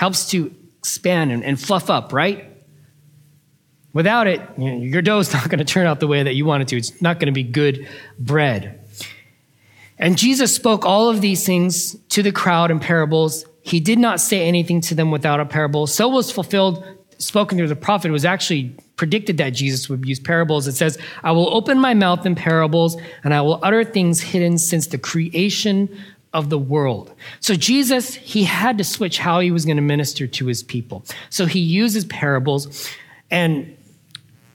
Helps 0.00 0.30
to 0.30 0.50
expand 0.78 1.30
and, 1.30 1.44
and 1.44 1.60
fluff 1.60 1.90
up, 1.90 2.10
right? 2.14 2.46
Without 3.92 4.26
it, 4.26 4.40
you 4.56 4.64
know, 4.64 4.78
your 4.78 5.02
dough 5.02 5.18
is 5.18 5.30
not 5.34 5.50
going 5.50 5.58
to 5.58 5.64
turn 5.66 5.86
out 5.86 6.00
the 6.00 6.06
way 6.06 6.22
that 6.22 6.34
you 6.34 6.46
want 6.46 6.62
it 6.62 6.68
to. 6.68 6.78
It's 6.78 7.02
not 7.02 7.20
going 7.20 7.26
to 7.26 7.32
be 7.32 7.42
good 7.42 7.86
bread. 8.18 8.80
And 9.98 10.16
Jesus 10.16 10.54
spoke 10.54 10.86
all 10.86 11.10
of 11.10 11.20
these 11.20 11.44
things 11.44 11.96
to 12.08 12.22
the 12.22 12.32
crowd 12.32 12.70
in 12.70 12.80
parables. 12.80 13.44
He 13.60 13.78
did 13.78 13.98
not 13.98 14.22
say 14.22 14.48
anything 14.48 14.80
to 14.88 14.94
them 14.94 15.10
without 15.10 15.38
a 15.38 15.44
parable. 15.44 15.86
So 15.86 16.08
was 16.08 16.32
fulfilled 16.32 16.82
spoken 17.18 17.58
through 17.58 17.68
the 17.68 17.76
prophet. 17.76 18.08
It 18.08 18.12
was 18.12 18.24
actually 18.24 18.74
predicted 18.96 19.36
that 19.36 19.50
Jesus 19.50 19.90
would 19.90 20.06
use 20.06 20.18
parables. 20.18 20.66
It 20.66 20.76
says, 20.76 20.96
I 21.22 21.32
will 21.32 21.54
open 21.54 21.78
my 21.78 21.92
mouth 21.92 22.24
in 22.24 22.34
parables 22.34 22.96
and 23.22 23.34
I 23.34 23.42
will 23.42 23.60
utter 23.62 23.84
things 23.84 24.22
hidden 24.22 24.56
since 24.56 24.86
the 24.86 24.96
creation 24.96 25.94
of 26.32 26.48
the 26.48 26.58
world. 26.58 27.12
So 27.40 27.54
Jesus, 27.54 28.14
he 28.14 28.44
had 28.44 28.78
to 28.78 28.84
switch 28.84 29.18
how 29.18 29.40
he 29.40 29.50
was 29.50 29.64
going 29.64 29.76
to 29.76 29.82
minister 29.82 30.26
to 30.26 30.46
his 30.46 30.62
people. 30.62 31.04
So 31.28 31.46
he 31.46 31.60
uses 31.60 32.04
parables 32.04 32.88
and 33.30 33.76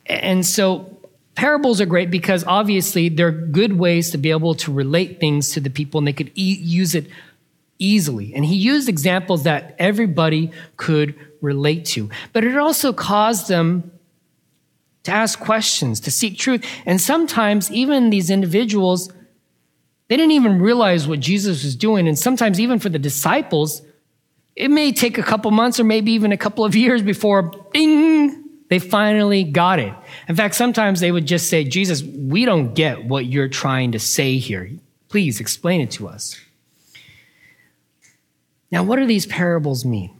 and 0.07 0.45
so 0.45 0.95
parables 1.33 1.81
are 1.81 1.85
great 1.85 2.11
because 2.11 2.43
obviously 2.45 3.09
they're 3.09 3.31
good 3.31 3.73
ways 3.77 4.11
to 4.11 4.17
be 4.17 4.31
able 4.31 4.55
to 4.55 4.71
relate 4.71 5.19
things 5.19 5.51
to 5.53 5.59
the 5.59 5.69
people 5.69 5.97
and 5.97 6.07
they 6.07 6.13
could 6.13 6.31
e- 6.35 6.59
use 6.61 6.95
it 6.95 7.07
easily. 7.79 8.33
And 8.33 8.45
he 8.45 8.55
used 8.55 8.87
examples 8.87 9.43
that 9.43 9.75
everybody 9.79 10.51
could 10.77 11.15
relate 11.41 11.85
to. 11.85 12.09
But 12.31 12.43
it 12.43 12.57
also 12.57 12.93
caused 12.93 13.47
them 13.47 13.91
to 15.03 15.11
ask 15.11 15.39
questions, 15.39 15.99
to 16.01 16.11
seek 16.11 16.37
truth. 16.37 16.65
And 16.85 16.99
sometimes 16.99 17.71
even 17.71 18.09
these 18.09 18.29
individuals, 18.29 19.11
they 20.07 20.17
didn't 20.17 20.31
even 20.31 20.59
realize 20.59 21.07
what 21.07 21.19
Jesus 21.19 21.63
was 21.63 21.75
doing. 21.75 22.07
And 22.07 22.17
sometimes 22.17 22.59
even 22.59 22.79
for 22.79 22.89
the 22.89 22.99
disciples, 22.99 23.81
it 24.55 24.69
may 24.69 24.91
take 24.91 25.17
a 25.17 25.23
couple 25.23 25.51
months 25.51 25.79
or 25.79 25.83
maybe 25.83 26.11
even 26.11 26.31
a 26.31 26.37
couple 26.37 26.63
of 26.63 26.75
years 26.75 27.01
before, 27.01 27.51
ding, 27.73 28.43
they 28.69 28.79
finally 28.79 29.43
got 29.43 29.79
it. 29.79 29.93
In 30.27 30.35
fact, 30.35 30.55
sometimes 30.55 30.99
they 30.99 31.11
would 31.11 31.25
just 31.25 31.49
say, 31.49 31.63
Jesus, 31.63 32.03
we 32.03 32.45
don't 32.45 32.73
get 32.73 33.05
what 33.05 33.25
you're 33.25 33.47
trying 33.47 33.91
to 33.91 33.99
say 33.99 34.37
here. 34.37 34.69
Please 35.09 35.39
explain 35.39 35.81
it 35.81 35.91
to 35.91 36.07
us. 36.07 36.39
Now, 38.71 38.83
what 38.83 38.97
do 38.97 39.05
these 39.05 39.25
parables 39.25 39.85
mean? 39.85 40.11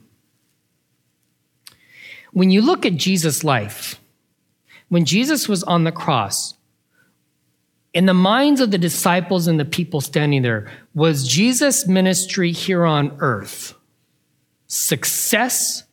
When 2.32 2.52
you 2.52 2.62
look 2.62 2.86
at 2.86 2.96
Jesus' 2.96 3.44
life, 3.44 4.00
when 4.90 5.06
Jesus 5.06 5.48
was 5.48 5.64
on 5.64 5.84
the 5.84 5.92
cross, 5.92 6.54
in 7.96 8.06
the 8.06 8.14
minds 8.14 8.60
of 8.60 8.72
the 8.72 8.78
disciples 8.78 9.48
and 9.48 9.58
the 9.58 9.64
people 9.64 10.02
standing 10.02 10.42
there, 10.42 10.70
was 10.94 11.26
Jesus' 11.26 11.88
ministry 11.88 12.52
here 12.52 12.86
on 12.86 13.16
earth 13.20 13.74
success 14.68 15.84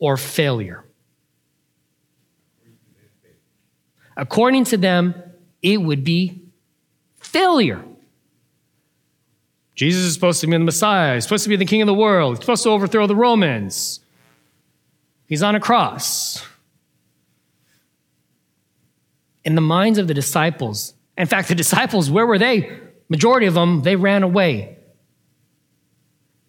or 0.00 0.16
failure? 0.16 0.84
According 4.16 4.64
to 4.64 4.76
them, 4.76 5.14
it 5.62 5.80
would 5.80 6.02
be 6.02 6.42
failure. 7.20 7.84
Jesus 9.76 10.02
is 10.02 10.14
supposed 10.14 10.40
to 10.40 10.48
be 10.48 10.54
the 10.54 10.58
Messiah. 10.58 11.14
He's 11.14 11.22
supposed 11.22 11.44
to 11.44 11.50
be 11.50 11.54
the 11.54 11.64
king 11.64 11.82
of 11.82 11.86
the 11.86 11.94
world. 11.94 12.34
He's 12.34 12.40
supposed 12.40 12.64
to 12.64 12.70
overthrow 12.70 13.06
the 13.06 13.14
Romans. 13.14 14.00
He's 15.28 15.44
on 15.44 15.54
a 15.54 15.60
cross. 15.60 16.44
In 19.44 19.54
the 19.54 19.60
minds 19.60 20.00
of 20.00 20.08
the 20.08 20.14
disciples, 20.14 20.94
in 21.18 21.26
fact, 21.26 21.48
the 21.48 21.54
disciples, 21.54 22.10
where 22.10 22.26
were 22.26 22.38
they? 22.38 22.78
Majority 23.08 23.46
of 23.46 23.54
them, 23.54 23.82
they 23.82 23.96
ran 23.96 24.22
away. 24.22 24.78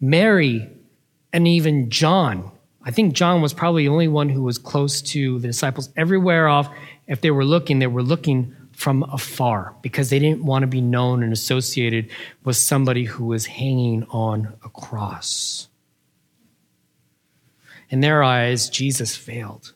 Mary 0.00 0.70
and 1.32 1.46
even 1.46 1.90
John, 1.90 2.52
I 2.82 2.92
think 2.92 3.12
John 3.14 3.42
was 3.42 3.52
probably 3.52 3.84
the 3.84 3.92
only 3.92 4.08
one 4.08 4.28
who 4.28 4.42
was 4.42 4.58
close 4.58 5.02
to 5.02 5.38
the 5.40 5.48
disciples. 5.48 5.90
Everywhere 5.96 6.48
off, 6.48 6.70
if 7.08 7.20
they 7.20 7.30
were 7.30 7.44
looking, 7.44 7.80
they 7.80 7.88
were 7.88 8.02
looking 8.02 8.54
from 8.72 9.02
afar 9.02 9.74
because 9.82 10.08
they 10.08 10.18
didn't 10.18 10.44
want 10.44 10.62
to 10.62 10.66
be 10.66 10.80
known 10.80 11.22
and 11.22 11.32
associated 11.32 12.08
with 12.44 12.56
somebody 12.56 13.04
who 13.04 13.26
was 13.26 13.46
hanging 13.46 14.04
on 14.04 14.54
a 14.64 14.68
cross. 14.70 15.68
In 17.90 18.00
their 18.00 18.22
eyes, 18.22 18.70
Jesus 18.70 19.16
failed. 19.16 19.74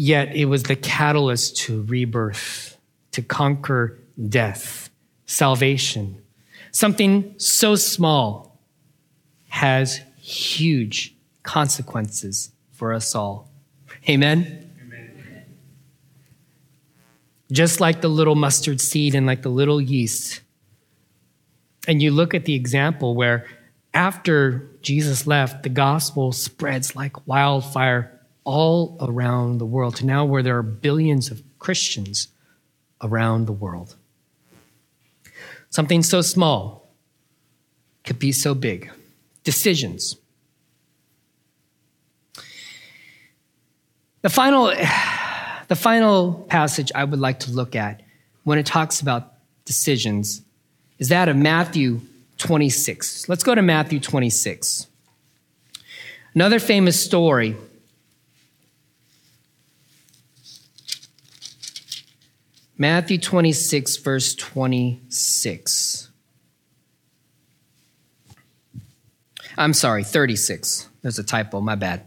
Yet 0.00 0.36
it 0.36 0.44
was 0.44 0.62
the 0.62 0.76
catalyst 0.76 1.56
to 1.62 1.82
rebirth, 1.82 2.78
to 3.10 3.20
conquer 3.20 3.98
death, 4.28 4.90
salvation. 5.26 6.22
Something 6.70 7.34
so 7.36 7.74
small 7.74 8.60
has 9.48 10.00
huge 10.20 11.16
consequences 11.42 12.52
for 12.70 12.92
us 12.92 13.16
all. 13.16 13.50
Amen? 14.08 14.70
just 17.50 17.80
like 17.80 18.00
the 18.00 18.08
little 18.08 18.36
mustard 18.36 18.80
seed 18.80 19.16
and 19.16 19.26
like 19.26 19.42
the 19.42 19.48
little 19.48 19.80
yeast. 19.80 20.42
And 21.88 22.00
you 22.00 22.12
look 22.12 22.34
at 22.34 22.44
the 22.44 22.54
example 22.54 23.16
where 23.16 23.46
after 23.94 24.70
Jesus 24.80 25.26
left, 25.26 25.64
the 25.64 25.70
gospel 25.70 26.30
spreads 26.30 26.94
like 26.94 27.26
wildfire 27.26 28.17
all 28.48 28.96
around 29.02 29.58
the 29.58 29.66
world 29.66 29.94
to 29.96 30.06
now 30.06 30.24
where 30.24 30.42
there 30.42 30.56
are 30.56 30.62
billions 30.62 31.30
of 31.30 31.42
Christians 31.58 32.28
around 33.02 33.44
the 33.44 33.52
world. 33.52 33.94
Something 35.68 36.02
so 36.02 36.22
small 36.22 36.88
could 38.04 38.18
be 38.18 38.32
so 38.32 38.54
big. 38.54 38.90
Decisions. 39.44 40.16
The 44.22 44.30
final 44.30 44.68
the 45.68 45.76
final 45.76 46.32
passage 46.48 46.90
I 46.94 47.04
would 47.04 47.20
like 47.20 47.40
to 47.40 47.50
look 47.50 47.76
at 47.76 48.00
when 48.44 48.58
it 48.58 48.64
talks 48.64 49.02
about 49.02 49.34
decisions 49.66 50.40
is 50.98 51.10
that 51.10 51.28
of 51.28 51.36
Matthew 51.36 52.00
26. 52.38 53.28
Let's 53.28 53.42
go 53.42 53.54
to 53.54 53.60
Matthew 53.60 54.00
26. 54.00 54.86
Another 56.34 56.58
famous 56.58 56.98
story. 56.98 57.58
Matthew 62.78 63.18
26, 63.18 63.96
verse 63.96 64.34
26. 64.36 66.10
I'm 69.56 69.74
sorry, 69.74 70.04
36. 70.04 70.88
There's 71.02 71.18
a 71.18 71.24
typo, 71.24 71.60
my 71.60 71.74
bad 71.74 72.06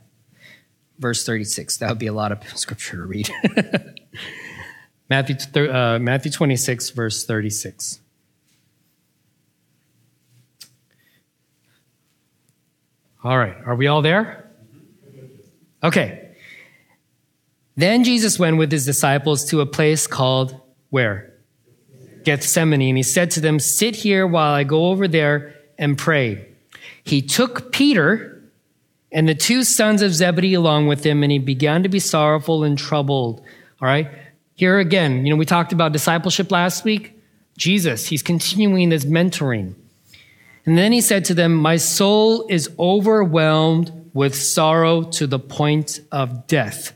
verse 1.02 1.26
36. 1.26 1.78
That 1.78 1.90
would 1.90 2.00
be 2.00 2.08
a 2.08 2.14
lot 2.14 2.32
of 2.32 2.42
scripture 2.58 2.98
to 2.98 3.04
read. 3.04 3.30
Matthew, 5.10 5.36
uh, 5.70 6.00
Matthew 6.00 6.32
26, 6.32 6.92
verse 6.92 7.26
36. 7.26 8.00
All 13.24 13.38
right, 13.38 13.58
are 13.66 13.76
we 13.76 13.88
all 13.88 14.02
there? 14.02 14.50
Okay. 15.84 16.30
Then 17.76 18.04
Jesus 18.04 18.40
went 18.40 18.58
with 18.58 18.72
his 18.72 18.86
disciples 18.86 19.46
to 19.46 19.62
a 19.62 19.66
place 19.66 20.08
called 20.08 20.61
where? 20.92 21.34
Gethsemane. 22.24 22.90
And 22.90 22.98
he 22.98 23.04
said 23.04 23.32
to 23.32 23.42
them, 23.42 23.60
Sit 23.60 23.96
here 23.96 24.28
while 24.28 24.54
I 24.54 24.64
go 24.64 24.88
over 24.88 25.08
there 25.08 25.56
and 25.80 25.98
pray. 25.98 26.48
He 27.04 27.24
took 27.24 27.72
Peter 27.72 28.44
and 29.12 29.28
the 29.28 29.36
two 29.36 29.64
sons 29.64 30.02
of 30.02 30.14
Zebedee 30.14 30.54
along 30.54 30.88
with 30.88 31.04
him, 31.04 31.24
and 31.24 31.32
he 31.32 31.40
began 31.40 31.84
to 31.84 31.90
be 31.90 32.00
sorrowful 32.00 32.64
and 32.64 32.78
troubled. 32.78 33.40
All 33.82 33.88
right? 33.88 34.10
Here 34.54 34.78
again, 34.80 35.26
you 35.26 35.34
know, 35.34 35.38
we 35.38 35.46
talked 35.46 35.74
about 35.74 35.92
discipleship 35.92 36.52
last 36.52 36.84
week. 36.84 37.18
Jesus, 37.58 38.08
he's 38.08 38.22
continuing 38.22 38.90
this 38.90 39.06
mentoring. 39.06 39.76
And 40.66 40.78
then 40.78 40.92
he 40.92 41.02
said 41.02 41.26
to 41.26 41.34
them, 41.34 41.56
My 41.56 41.78
soul 41.78 42.46
is 42.48 42.70
overwhelmed 42.78 44.10
with 44.14 44.36
sorrow 44.36 45.04
to 45.04 45.26
the 45.26 45.40
point 45.40 46.02
of 46.12 46.48
death. 46.48 46.94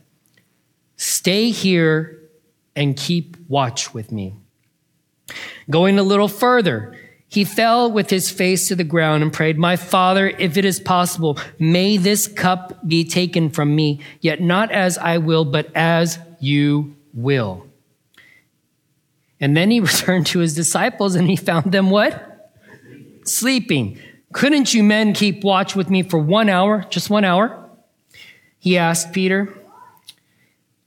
Stay 0.98 1.50
here 1.50 2.20
and 2.76 2.98
keep 2.98 3.38
watch 3.48 3.94
with 3.94 4.12
me. 4.12 4.36
Going 5.70 5.98
a 5.98 6.04
little 6.04 6.28
further, 6.28 6.96
he 7.28 7.44
fell 7.44 7.92
with 7.92 8.10
his 8.10 8.30
face 8.30 8.68
to 8.68 8.76
the 8.76 8.84
ground 8.84 9.24
and 9.24 9.34
prayed, 9.34 9.58
My 9.58 9.76
father, 9.76 10.28
if 10.28 10.58
it 10.58 10.66
is 10.66 10.80
possible, 10.80 11.40
may 11.60 11.98
this 11.98 12.28
cup 12.28 12.88
be 12.88 13.04
taken 13.04 13.50
from 13.50 13.76
me, 13.76 14.02
yet 14.22 14.42
not 14.42 14.72
as 14.72 14.98
I 14.98 15.18
will, 15.18 15.46
but 15.46 15.70
as 15.76 16.20
you 16.40 16.96
will. 17.14 17.68
And 19.40 19.58
then 19.58 19.72
he 19.72 19.80
returned 19.82 20.28
to 20.28 20.40
his 20.40 20.56
disciples 20.56 21.16
and 21.16 21.28
he 21.28 21.36
found 21.36 21.72
them 21.72 21.90
what? 21.90 22.54
Sleeping. 23.26 24.00
Couldn't 24.32 24.74
you 24.74 24.84
men 24.84 25.14
keep 25.14 25.44
watch 25.44 25.76
with 25.76 25.90
me 25.90 26.04
for 26.04 26.20
one 26.20 26.50
hour, 26.50 26.86
just 26.90 27.10
one 27.10 27.24
hour? 27.24 27.70
He 28.60 28.78
asked 28.78 29.14
Peter. 29.14 29.54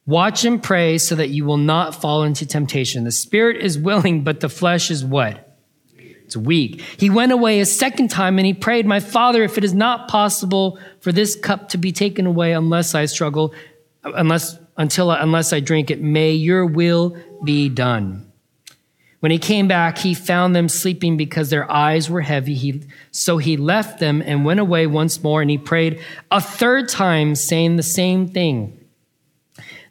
Watch 0.09 0.47
and 0.47 0.63
pray 0.63 0.97
so 0.97 1.17
that 1.17 1.29
you 1.29 1.45
will 1.45 1.59
not 1.59 1.95
fall 1.95 2.23
into 2.23 2.47
temptation. 2.47 3.05
The 3.05 3.13
spirit 3.13 3.59
is 3.59 3.79
willing, 3.79 4.25
but 4.25 4.41
the 4.41 4.49
flesh 4.49 4.91
is 4.91 5.05
what? 5.05 5.55
It's 5.99 6.35
weak. 6.35 6.81
He 6.97 7.11
went 7.11 7.31
away 7.31 7.61
a 7.61 7.67
second 7.67 8.09
time 8.09 8.39
and 8.39 8.47
he 8.47 8.55
prayed, 8.55 8.87
My 8.87 9.01
father, 9.01 9.43
if 9.43 9.59
it 9.59 9.65
is 9.65 9.75
not 9.75 10.09
possible 10.09 10.79
for 11.01 11.13
this 11.13 11.37
cup 11.37 11.69
to 11.71 11.79
be 11.79 11.93
taken 11.93 12.25
away 12.25 12.55
unless 12.55 12.95
I 12.95 13.05
struggle, 13.05 13.53
unless, 14.03 14.59
until, 14.79 15.11
unless 15.11 15.53
I 15.53 15.61
drink 15.61 15.91
it, 15.91 16.01
may 16.01 16.33
your 16.33 16.65
will 16.65 17.15
be 17.45 17.69
done. 17.69 18.33
When 19.21 19.31
he 19.31 19.39
came 19.39 19.69
back, 19.69 19.99
he 19.99 20.15
found 20.15 20.57
them 20.57 20.71
sleeping 20.71 21.19
because 21.19 21.51
their 21.51 21.71
eyes 21.71 22.09
were 22.09 22.23
heavy. 22.23 22.55
He, 22.55 22.83
so 23.11 23.37
he 23.37 23.59
left 23.59 24.01
them 24.01 24.23
and 24.25 24.47
went 24.47 24.61
away 24.61 24.87
once 24.87 25.23
more, 25.23 25.43
and 25.43 25.51
he 25.51 25.59
prayed 25.59 26.01
a 26.31 26.41
third 26.41 26.89
time, 26.89 27.35
saying 27.35 27.77
the 27.77 27.83
same 27.83 28.27
thing. 28.27 28.78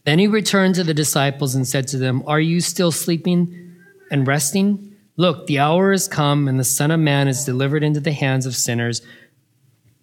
Then 0.07 0.19
he 0.19 0.27
returned 0.27 0.75
to 0.75 0.85
the 0.85 0.93
disciples 0.93 1.53
and 1.53 1.67
said 1.67 1.85
to 1.89 1.97
them, 1.97 2.23
Are 2.27 2.39
you 2.39 2.61
still 2.61 2.93
sleeping 2.93 3.75
and 4.09 4.25
resting? 4.25 4.95
Look, 5.17 5.47
the 5.47 5.59
hour 5.59 5.91
has 5.91 6.07
come, 6.07 6.47
and 6.47 6.57
the 6.57 6.63
Son 6.63 6.91
of 6.91 7.01
Man 7.01 7.27
is 7.27 7.43
delivered 7.43 7.83
into 7.83 7.99
the 7.99 8.13
hands 8.13 8.45
of 8.45 8.55
sinners. 8.55 9.01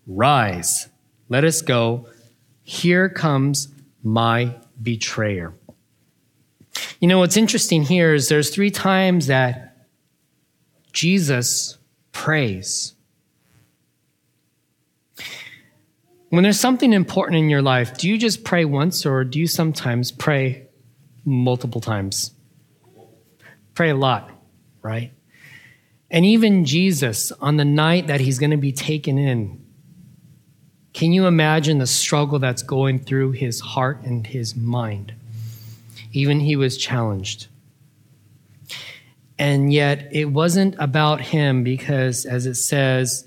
Rise, 0.06 0.90
let 1.30 1.42
us 1.42 1.62
go. 1.62 2.06
Here 2.64 3.08
comes 3.08 3.68
my 4.02 4.54
betrayer. 4.82 5.54
You 7.00 7.08
know, 7.08 7.20
what's 7.20 7.38
interesting 7.38 7.82
here 7.82 8.12
is 8.12 8.28
there's 8.28 8.50
three 8.50 8.70
times 8.70 9.28
that 9.28 9.86
Jesus 10.92 11.78
prays. 12.12 12.94
When 16.30 16.42
there's 16.42 16.58
something 16.58 16.92
important 16.92 17.38
in 17.38 17.48
your 17.48 17.62
life, 17.62 17.96
do 17.96 18.08
you 18.08 18.18
just 18.18 18.44
pray 18.44 18.64
once 18.64 19.06
or 19.06 19.24
do 19.24 19.38
you 19.38 19.46
sometimes 19.46 20.10
pray 20.10 20.66
multiple 21.24 21.80
times? 21.80 22.32
Pray 23.74 23.90
a 23.90 23.96
lot, 23.96 24.30
right? 24.82 25.12
And 26.10 26.24
even 26.24 26.64
Jesus, 26.64 27.32
on 27.32 27.56
the 27.56 27.64
night 27.64 28.06
that 28.06 28.20
he's 28.20 28.38
going 28.38 28.50
to 28.50 28.56
be 28.56 28.72
taken 28.72 29.18
in, 29.18 29.64
can 30.92 31.12
you 31.12 31.26
imagine 31.26 31.78
the 31.78 31.88
struggle 31.88 32.38
that's 32.38 32.62
going 32.62 33.00
through 33.00 33.32
his 33.32 33.60
heart 33.60 34.02
and 34.02 34.24
his 34.24 34.54
mind? 34.54 35.12
Even 36.12 36.38
he 36.38 36.54
was 36.54 36.78
challenged. 36.78 37.48
And 39.36 39.72
yet, 39.72 40.08
it 40.12 40.26
wasn't 40.26 40.76
about 40.78 41.20
him 41.20 41.64
because, 41.64 42.24
as 42.24 42.46
it 42.46 42.54
says, 42.54 43.26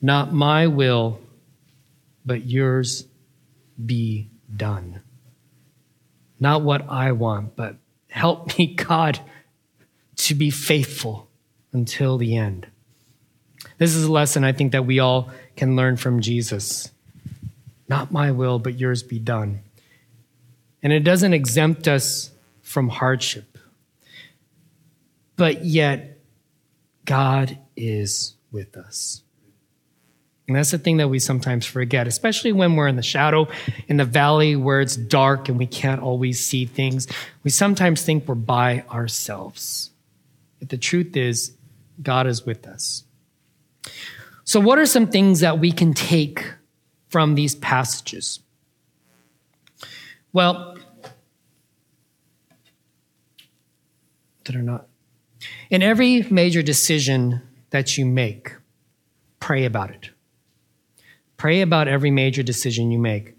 not 0.00 0.32
my 0.32 0.68
will, 0.68 1.18
but 2.28 2.46
yours 2.46 3.06
be 3.84 4.30
done. 4.54 5.00
Not 6.38 6.62
what 6.62 6.88
I 6.88 7.12
want, 7.12 7.56
but 7.56 7.76
help 8.08 8.56
me, 8.56 8.74
God, 8.74 9.18
to 10.16 10.34
be 10.34 10.50
faithful 10.50 11.28
until 11.72 12.18
the 12.18 12.36
end. 12.36 12.68
This 13.78 13.94
is 13.94 14.04
a 14.04 14.12
lesson 14.12 14.44
I 14.44 14.52
think 14.52 14.72
that 14.72 14.86
we 14.86 14.98
all 14.98 15.30
can 15.56 15.74
learn 15.74 15.96
from 15.96 16.20
Jesus. 16.20 16.92
Not 17.88 18.12
my 18.12 18.30
will, 18.30 18.58
but 18.58 18.78
yours 18.78 19.02
be 19.02 19.18
done. 19.18 19.60
And 20.82 20.92
it 20.92 21.00
doesn't 21.00 21.32
exempt 21.32 21.88
us 21.88 22.30
from 22.60 22.88
hardship. 22.88 23.58
But 25.36 25.64
yet, 25.64 26.18
God 27.04 27.58
is 27.74 28.34
with 28.52 28.76
us. 28.76 29.22
And 30.48 30.56
that's 30.56 30.70
the 30.70 30.78
thing 30.78 30.96
that 30.96 31.08
we 31.08 31.18
sometimes 31.18 31.66
forget, 31.66 32.08
especially 32.08 32.52
when 32.52 32.74
we're 32.74 32.88
in 32.88 32.96
the 32.96 33.02
shadow, 33.02 33.48
in 33.86 33.98
the 33.98 34.06
valley 34.06 34.56
where 34.56 34.80
it's 34.80 34.96
dark 34.96 35.50
and 35.50 35.58
we 35.58 35.66
can't 35.66 36.00
always 36.00 36.44
see 36.44 36.64
things. 36.64 37.06
We 37.44 37.50
sometimes 37.50 38.02
think 38.02 38.26
we're 38.26 38.34
by 38.34 38.82
ourselves. 38.90 39.90
But 40.58 40.70
the 40.70 40.78
truth 40.78 41.18
is, 41.18 41.52
God 42.02 42.26
is 42.26 42.46
with 42.46 42.66
us. 42.66 43.04
So, 44.44 44.58
what 44.58 44.78
are 44.78 44.86
some 44.86 45.06
things 45.06 45.40
that 45.40 45.58
we 45.58 45.70
can 45.70 45.92
take 45.92 46.54
from 47.08 47.34
these 47.34 47.54
passages? 47.54 48.40
Well, 50.32 50.78
did 54.44 54.56
or 54.56 54.62
not? 54.62 54.86
In 55.68 55.82
every 55.82 56.22
major 56.30 56.62
decision 56.62 57.42
that 57.68 57.98
you 57.98 58.06
make, 58.06 58.54
pray 59.40 59.66
about 59.66 59.90
it. 59.90 60.10
Pray 61.38 61.62
about 61.62 61.88
every 61.88 62.10
major 62.10 62.42
decision 62.42 62.90
you 62.90 62.98
make. 62.98 63.34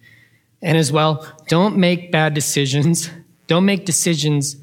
And 0.62 0.78
as 0.78 0.92
well, 0.92 1.32
don't 1.48 1.78
make 1.78 2.12
bad 2.12 2.34
decisions. 2.34 3.10
Don't 3.48 3.66
make 3.66 3.84
decisions 3.84 4.58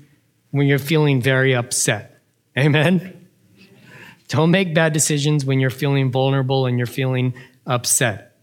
when 0.53 0.69
you're 0.69 0.79
feeling 0.79 1.21
very 1.21 1.57
upset. 1.57 2.21
Amen? 2.57 3.27
Don't 4.29 4.53
make 4.53 4.75
bad 4.75 4.93
decisions 4.93 5.45
when 5.45 5.59
you're 5.59 5.71
feeling 5.71 6.13
vulnerable 6.13 6.67
and 6.67 6.79
you're 6.79 6.87
feeling 6.87 7.35
upset. 7.67 8.37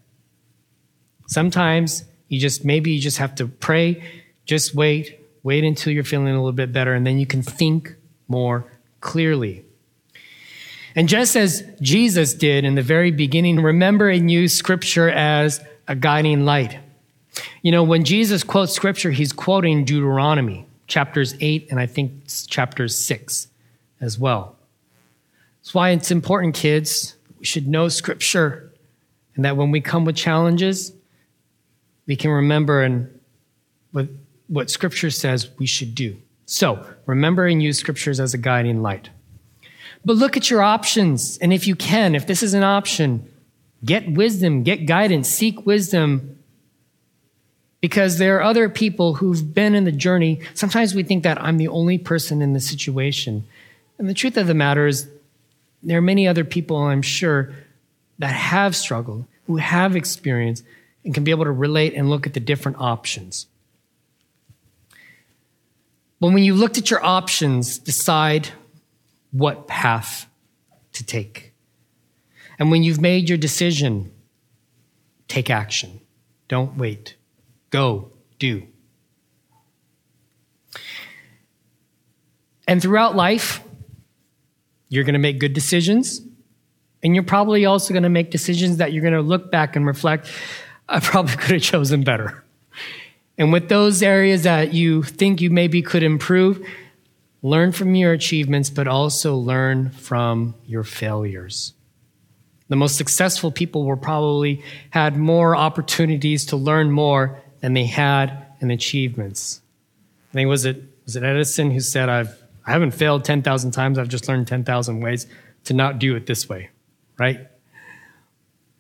Sometimes 1.28 2.04
you 2.28 2.42
just, 2.42 2.66
maybe 2.66 2.92
you 2.92 3.00
just 3.00 3.20
have 3.20 3.36
to 3.36 3.48
pray, 3.48 4.04
just 4.46 4.76
wait, 4.76 5.18
wait 5.44 5.64
until 5.64 5.94
you're 5.94 6.04
feeling 6.04 6.28
a 6.28 6.36
little 6.36 6.52
bit 6.52 6.74
better, 6.74 6.94
and 6.94 7.08
then 7.08 7.20
you 7.20 7.26
can 7.26 7.42
think 7.42 7.96
more 8.28 8.66
clearly. 9.00 9.64
And 10.96 11.10
just 11.10 11.36
as 11.36 11.64
Jesus 11.82 12.34
did 12.34 12.66
in 12.66 12.76
the 12.76 12.82
very 12.82 13.12
beginning, 13.12 13.62
remember 13.62 14.10
and 14.10 14.30
use 14.30 14.56
scripture 14.56 15.10
as 15.10 15.60
a 15.88 15.96
guiding 15.96 16.46
light. 16.46 16.80
You 17.62 17.72
know, 17.72 17.84
when 17.84 18.04
Jesus 18.04 18.44
quotes 18.44 18.74
scripture, 18.74 19.12
he's 19.12 19.34
quoting 19.34 19.86
Deuteronomy, 19.86 20.68
chapters 20.88 21.36
8 21.40 21.68
and 21.72 21.80
I 21.80 21.88
think 21.88 22.28
chapters 22.48 22.98
6 22.98 23.48
as 24.02 24.20
well. 24.20 24.56
That's 25.62 25.74
why 25.74 25.90
it's 25.92 26.12
important, 26.12 26.54
kids. 26.56 27.16
We 27.40 27.46
should 27.46 27.68
know 27.68 27.88
scripture 27.88 28.74
and 29.36 29.46
that 29.46 29.58
when 29.58 29.72
we 29.72 29.82
come 29.82 30.06
with 30.06 30.16
challenges, 30.16 30.94
we 32.06 32.16
can 32.16 32.32
remember 32.32 32.84
and 32.84 33.20
what, 33.92 34.08
what 34.48 34.70
Scripture 34.70 35.10
says 35.10 35.50
we 35.58 35.66
should 35.66 35.96
do. 35.96 36.18
So, 36.46 36.86
remember 37.06 37.48
and 37.48 37.64
use 37.64 37.78
Scriptures 37.78 38.20
as 38.20 38.34
a 38.34 38.38
guiding 38.38 38.82
light. 38.82 39.10
But 40.06 40.18
look 40.18 40.36
at 40.36 40.50
your 40.50 40.62
options. 40.62 41.38
And 41.38 41.54
if 41.54 41.68
you 41.68 41.76
can, 41.76 42.16
if 42.16 42.28
this 42.28 42.44
is 42.44 42.54
an 42.54 42.63
option, 42.63 43.30
get 43.86 44.12
wisdom, 44.12 44.63
get 44.63 44.86
guidance, 44.86 45.30
seek 45.30 45.66
wisdom. 45.66 46.38
Because 47.80 48.18
there 48.18 48.38
are 48.38 48.44
other 48.44 48.70
people 48.70 49.16
who've 49.16 49.54
been 49.54 49.76
in 49.76 49.84
the 49.84 49.92
journey. 49.92 50.42
Sometimes 50.54 50.96
we 50.96 51.04
think 51.04 51.24
that 51.24 51.42
I'm 51.42 51.58
the 51.58 51.68
only 51.68 51.98
person 51.98 52.42
in 52.42 52.54
the 52.54 52.60
situation. 52.60 53.46
And 53.98 54.10
the 54.10 54.13
truth 54.13 54.38
of 54.38 54.48
the 54.48 54.54
matter 54.54 54.88
is, 54.88 55.10
there 55.82 55.98
are 55.98 56.02
many 56.02 56.28
other 56.28 56.46
people, 56.46 56.78
I'm 56.78 57.02
sure, 57.02 57.54
that 58.20 58.32
have 58.32 58.74
struggled, 58.76 59.26
who 59.48 59.58
have 59.58 59.98
experienced, 59.98 60.63
and 61.04 61.13
can 61.13 61.26
be 61.26 61.32
able 61.32 61.44
to 61.44 61.52
relate 61.52 61.94
and 61.94 62.10
look 62.10 62.26
at 62.26 62.34
the 62.34 62.39
different 62.39 62.80
options. 62.80 63.48
But 66.22 66.32
when 66.32 66.44
you 66.44 66.56
looked 66.56 66.78
at 66.78 66.89
your 66.89 67.04
options, 67.04 67.78
decide 67.78 68.50
what 69.34 69.67
path 69.67 70.28
to 70.93 71.06
take. 71.06 71.54
And 72.58 72.72
when 72.72 72.84
you've 72.84 73.02
made 73.02 73.28
your 73.28 73.38
decision, 73.38 74.12
take 75.28 75.50
action. 75.50 76.00
Don't 76.48 76.78
wait. 76.78 77.17
Go, 77.69 78.12
do. 78.39 78.65
And 82.67 82.82
throughout 82.82 83.15
life, 83.15 83.62
you're 84.88 85.04
going 85.04 85.13
to 85.13 85.19
make 85.19 85.39
good 85.39 85.54
decisions. 85.54 86.22
And 87.04 87.13
you're 87.13 87.24
probably 87.24 87.65
also 87.65 87.93
going 87.93 88.04
to 88.04 88.10
make 88.10 88.32
decisions 88.32 88.78
that 88.78 88.93
you're 88.93 89.02
going 89.02 89.13
to 89.13 89.22
look 89.22 89.52
back 89.52 89.76
and 89.76 89.86
reflect 89.86 90.32
I 90.88 91.00
probably 91.00 91.36
could 91.38 91.52
have 91.52 91.62
chosen 91.62 92.04
better. 92.04 92.43
And 93.38 93.52
with 93.52 93.69
those 93.69 94.04
areas 94.04 94.43
that 94.43 94.74
you 94.74 95.04
think 95.04 95.41
you 95.41 95.50
maybe 95.50 95.82
could 95.82 96.04
improve, 96.04 96.65
learn 97.44 97.72
from 97.72 97.94
your 97.94 98.12
achievements, 98.14 98.72
but 98.72 98.88
also 98.88 99.36
learn 99.36 99.92
from 99.92 100.56
your 100.66 100.84
failures. 100.84 101.74
The 102.70 102.76
most 102.76 102.98
successful 102.98 103.52
people 103.52 103.86
were 103.86 103.96
probably 103.96 104.64
had 104.90 105.16
more 105.16 105.56
opportunities 105.56 106.48
to 106.48 106.56
learn 106.56 106.90
more 106.90 107.40
than 107.60 107.74
they 107.74 107.86
had 107.86 108.48
in 108.60 108.72
achievements. 108.72 109.62
I 110.32 110.34
think 110.34 110.50
was 110.50 110.66
it 110.66 110.82
was 111.06 111.16
it 111.16 111.24
Edison 111.24 111.70
who 111.70 111.82
said 111.82 112.10
I've 112.10 112.36
I 112.66 112.72
haven't 112.72 112.92
failed 112.92 113.26
10,000 113.26 113.72
times, 113.72 114.00
I've 114.00 114.08
just 114.08 114.28
learned 114.28 114.48
10,000 114.48 115.02
ways 115.02 115.28
to 115.66 115.74
not 115.74 116.00
do 116.00 116.16
it 116.16 116.26
this 116.26 116.48
way, 116.48 116.70
right? 117.20 117.48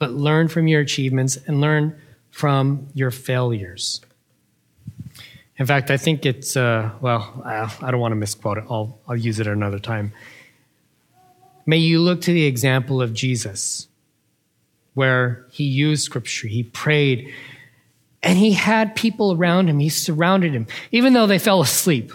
but 0.03 0.11
learn 0.11 0.49
from 0.49 0.67
your 0.67 0.81
achievements 0.81 1.37
and 1.47 1.61
learn 1.61 1.95
from 2.29 2.89
your 2.93 3.09
failures. 3.09 4.01
In 5.57 5.65
fact, 5.65 5.91
I 5.91 5.97
think 5.97 6.25
it's, 6.25 6.57
uh, 6.57 6.91
well, 6.99 7.41
I 7.45 7.91
don't 7.91 7.99
want 7.99 8.11
to 8.11 8.15
misquote 8.15 8.57
it. 8.57 8.63
I'll, 8.69 8.99
I'll 9.07 9.15
use 9.15 9.39
it 9.39 9.47
another 9.47 9.79
time. 9.79 10.11
May 11.65 11.77
you 11.77 11.99
look 11.99 12.21
to 12.21 12.33
the 12.33 12.45
example 12.45 13.01
of 13.01 13.13
Jesus, 13.13 13.87
where 14.95 15.45
he 15.51 15.63
used 15.63 16.03
scripture, 16.03 16.47
he 16.47 16.63
prayed, 16.63 17.31
and 18.21 18.37
he 18.37 18.53
had 18.53 18.95
people 18.95 19.33
around 19.33 19.69
him. 19.69 19.79
He 19.79 19.89
surrounded 19.89 20.53
him, 20.53 20.67
even 20.91 21.13
though 21.13 21.27
they 21.27 21.39
fell 21.39 21.61
asleep. 21.61 22.11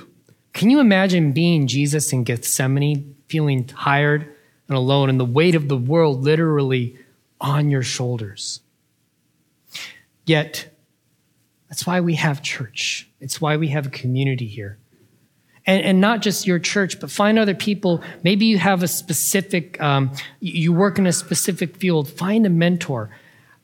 Can 0.52 0.70
you 0.70 0.80
imagine 0.80 1.32
being 1.32 1.66
Jesus 1.66 2.12
in 2.12 2.24
Gethsemane, 2.24 3.14
feeling 3.28 3.64
tired 3.64 4.34
and 4.68 4.76
alone, 4.76 5.08
and 5.08 5.20
the 5.20 5.24
weight 5.24 5.54
of 5.54 5.68
the 5.68 5.76
world 5.76 6.22
literally 6.22 6.96
on 7.40 7.70
your 7.70 7.82
shoulders. 7.82 8.60
Yet, 10.26 10.74
that's 11.68 11.86
why 11.86 12.00
we 12.00 12.14
have 12.14 12.42
church. 12.42 13.08
It's 13.20 13.40
why 13.40 13.56
we 13.56 13.68
have 13.68 13.86
a 13.86 13.90
community 13.90 14.46
here. 14.46 14.78
And, 15.66 15.82
and 15.84 16.00
not 16.00 16.22
just 16.22 16.46
your 16.46 16.58
church, 16.58 16.98
but 16.98 17.10
find 17.10 17.38
other 17.38 17.54
people. 17.54 18.02
Maybe 18.24 18.46
you 18.46 18.56
have 18.58 18.82
a 18.82 18.88
specific, 18.88 19.80
um, 19.82 20.12
you 20.40 20.72
work 20.72 20.98
in 20.98 21.06
a 21.06 21.12
specific 21.12 21.76
field. 21.76 22.08
Find 22.08 22.46
a 22.46 22.50
mentor, 22.50 23.10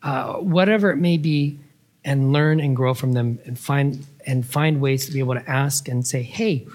uh, 0.02 0.34
whatever 0.34 0.90
it 0.90 0.96
may 0.96 1.16
be, 1.16 1.59
and 2.05 2.30
learn 2.32 2.61
and 2.61 2.76
grow 2.76 2.92
from 2.92 3.12
them 3.12 3.38
and 3.46 3.59
find, 3.59 4.07
and 4.26 4.44
find 4.44 4.82
ways 4.82 5.07
to 5.07 5.12
be 5.12 5.20
able 5.20 5.34
to 5.34 5.50
ask 5.50 5.88
and 5.88 6.07
say, 6.07 6.22
hey, 6.22 6.66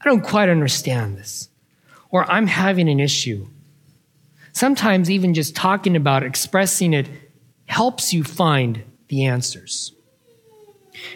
I 0.00 0.04
don't 0.06 0.22
quite 0.22 0.48
understand 0.48 1.18
this. 1.18 1.50
Or 2.10 2.30
I'm 2.30 2.46
having 2.46 2.88
an 2.88 2.98
issue. 2.98 3.48
Sometimes 4.54 5.10
even 5.10 5.34
just 5.34 5.54
talking 5.54 5.96
about 5.96 6.22
it, 6.22 6.26
expressing 6.26 6.94
it, 6.94 7.08
helps 7.66 8.14
you 8.14 8.24
find 8.24 8.82
the 9.08 9.26
answers. 9.26 9.92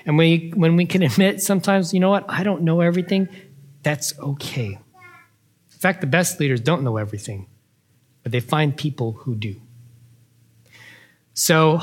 And 0.04 0.16
when, 0.16 0.76
we 0.76 0.86
can 0.86 1.02
admit 1.10 1.42
sometimes, 1.42 1.92
you 1.94 2.00
know 2.00 2.10
what, 2.10 2.24
I 2.28 2.42
don't 2.42 2.62
know 2.62 2.80
everything, 2.80 3.28
that's 3.82 4.18
okay. 4.18 4.78
In 5.76 5.78
fact, 5.78 6.00
the 6.00 6.06
best 6.06 6.40
leaders 6.40 6.60
don't 6.60 6.82
know 6.82 6.96
everything, 6.96 7.46
but 8.22 8.32
they 8.32 8.40
find 8.40 8.76
people 8.76 9.12
who 9.12 9.34
do. 9.34 9.60
So, 11.34 11.80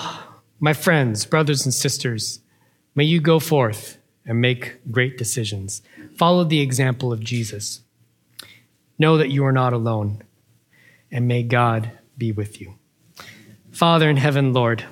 my 0.59 0.73
friends, 0.73 1.25
brothers, 1.25 1.63
and 1.65 1.73
sisters, 1.73 2.39
may 2.95 3.03
you 3.03 3.21
go 3.21 3.39
forth 3.39 3.97
and 4.25 4.41
make 4.41 4.79
great 4.91 5.17
decisions. 5.17 5.81
Follow 6.15 6.43
the 6.43 6.61
example 6.61 7.13
of 7.13 7.19
Jesus. 7.19 7.81
Know 8.97 9.17
that 9.17 9.29
you 9.29 9.45
are 9.45 9.51
not 9.51 9.73
alone, 9.73 10.23
and 11.11 11.27
may 11.27 11.43
God 11.43 11.91
be 12.17 12.31
with 12.31 12.59
you. 12.59 12.75
Father 13.71 14.09
in 14.09 14.17
heaven, 14.17 14.53
Lord, 14.53 14.83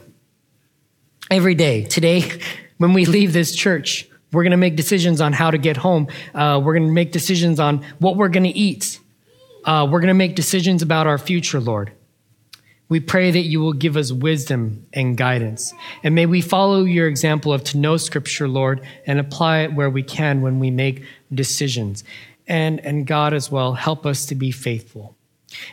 every 1.30 1.55
day, 1.55 1.84
today, 1.84 2.30
when 2.82 2.93
we 2.93 3.05
leave 3.05 3.32
this 3.32 3.55
church, 3.55 4.09
we're 4.32 4.41
going 4.41 4.51
to 4.51 4.57
make 4.57 4.75
decisions 4.75 5.21
on 5.21 5.34
how 5.34 5.51
to 5.51 5.59
get 5.59 5.77
home. 5.77 6.07
Uh, 6.34 6.59
we're 6.63 6.73
going 6.73 6.88
to 6.88 6.93
make 6.93 7.11
decisions 7.11 7.59
on 7.59 7.86
what 7.99 8.15
we're 8.15 8.29
going 8.29 8.45
to 8.51 8.57
eat. 8.57 8.99
Uh, 9.65 9.88
we're 9.89 9.99
going 9.99 10.07
to 10.07 10.15
make 10.15 10.36
decisions 10.36 10.82
about 10.82 11.05
our 11.05 11.19
future, 11.19 11.59
Lord. 11.59 11.91
We 12.89 12.99
pray 12.99 13.29
that 13.29 13.41
you 13.43 13.59
will 13.59 13.73
give 13.73 13.97
us 13.97 14.11
wisdom 14.11 14.88
and 14.93 15.15
guidance. 15.15 15.75
And 16.03 16.15
may 16.15 16.25
we 16.25 16.41
follow 16.41 16.84
your 16.84 17.07
example 17.07 17.53
of 17.53 17.63
to 17.65 17.77
know 17.77 17.97
scripture, 17.97 18.47
Lord, 18.47 18.82
and 19.05 19.19
apply 19.19 19.59
it 19.59 19.73
where 19.73 19.89
we 19.89 20.01
can 20.01 20.41
when 20.41 20.59
we 20.59 20.71
make 20.71 21.03
decisions. 21.32 22.03
And, 22.47 22.84
and 22.84 23.05
God 23.05 23.36
as 23.36 23.51
well, 23.51 23.73
help 23.73 24.07
us 24.07 24.25
to 24.25 24.36
be 24.36 24.49
faithful. 24.49 25.15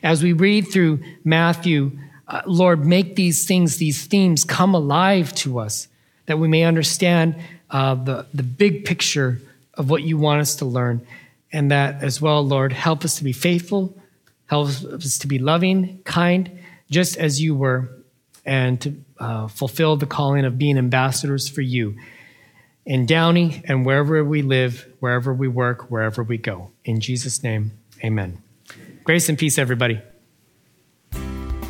As 0.03 0.23
we 0.23 0.35
read 0.35 0.69
through 0.71 1.01
Matthew, 1.25 1.99
uh, 2.29 2.43
Lord, 2.45 2.85
make 2.85 3.17
these 3.17 3.47
things, 3.47 3.79
these 3.79 4.07
themes 4.07 4.45
come 4.45 4.75
alive 4.75 5.35
to 5.37 5.59
us 5.59 5.89
that 6.29 6.39
we 6.39 6.47
may 6.47 6.63
understand 6.63 7.35
uh, 7.71 7.95
the, 7.95 8.27
the 8.35 8.43
big 8.43 8.85
picture 8.85 9.41
of 9.75 9.89
what 9.91 10.03
you 10.03 10.19
want 10.19 10.43
us 10.43 10.57
to 10.57 10.67
learn. 10.67 11.05
And 11.51 11.71
that 11.71 12.03
as 12.03 12.21
well, 12.21 12.47
Lord, 12.47 12.73
help 12.73 13.05
us 13.05 13.17
to 13.17 13.25
be 13.25 13.33
faithful, 13.33 13.99
help 14.47 14.69
us 14.69 15.19
to 15.19 15.27
be 15.27 15.39
loving, 15.39 16.03
kind, 16.05 16.61
just 16.91 17.17
as 17.17 17.41
you 17.41 17.55
were, 17.55 17.89
and 18.45 18.81
to 18.83 18.95
uh, 19.19 19.49
fulfill 19.49 19.97
the 19.97 20.07
calling 20.07 20.45
of 20.45 20.59
being 20.59 20.77
ambassadors 20.77 21.49
for 21.49 21.63
you 21.63 21.97
in 22.85 23.07
Downey 23.07 23.63
and 23.65 23.87
wherever 23.87 24.23
we 24.23 24.43
live, 24.43 24.87
wherever 25.01 25.33
we 25.33 25.49
work, 25.49 25.91
wherever 25.91 26.23
we 26.23 26.37
go. 26.37 26.71
In 26.85 27.01
Jesus' 27.01 27.43
name, 27.43 27.73
amen. 28.05 28.43
Grace 29.05 29.31
and 29.31 29.39
peace, 29.39 29.57
everybody. 29.57 30.01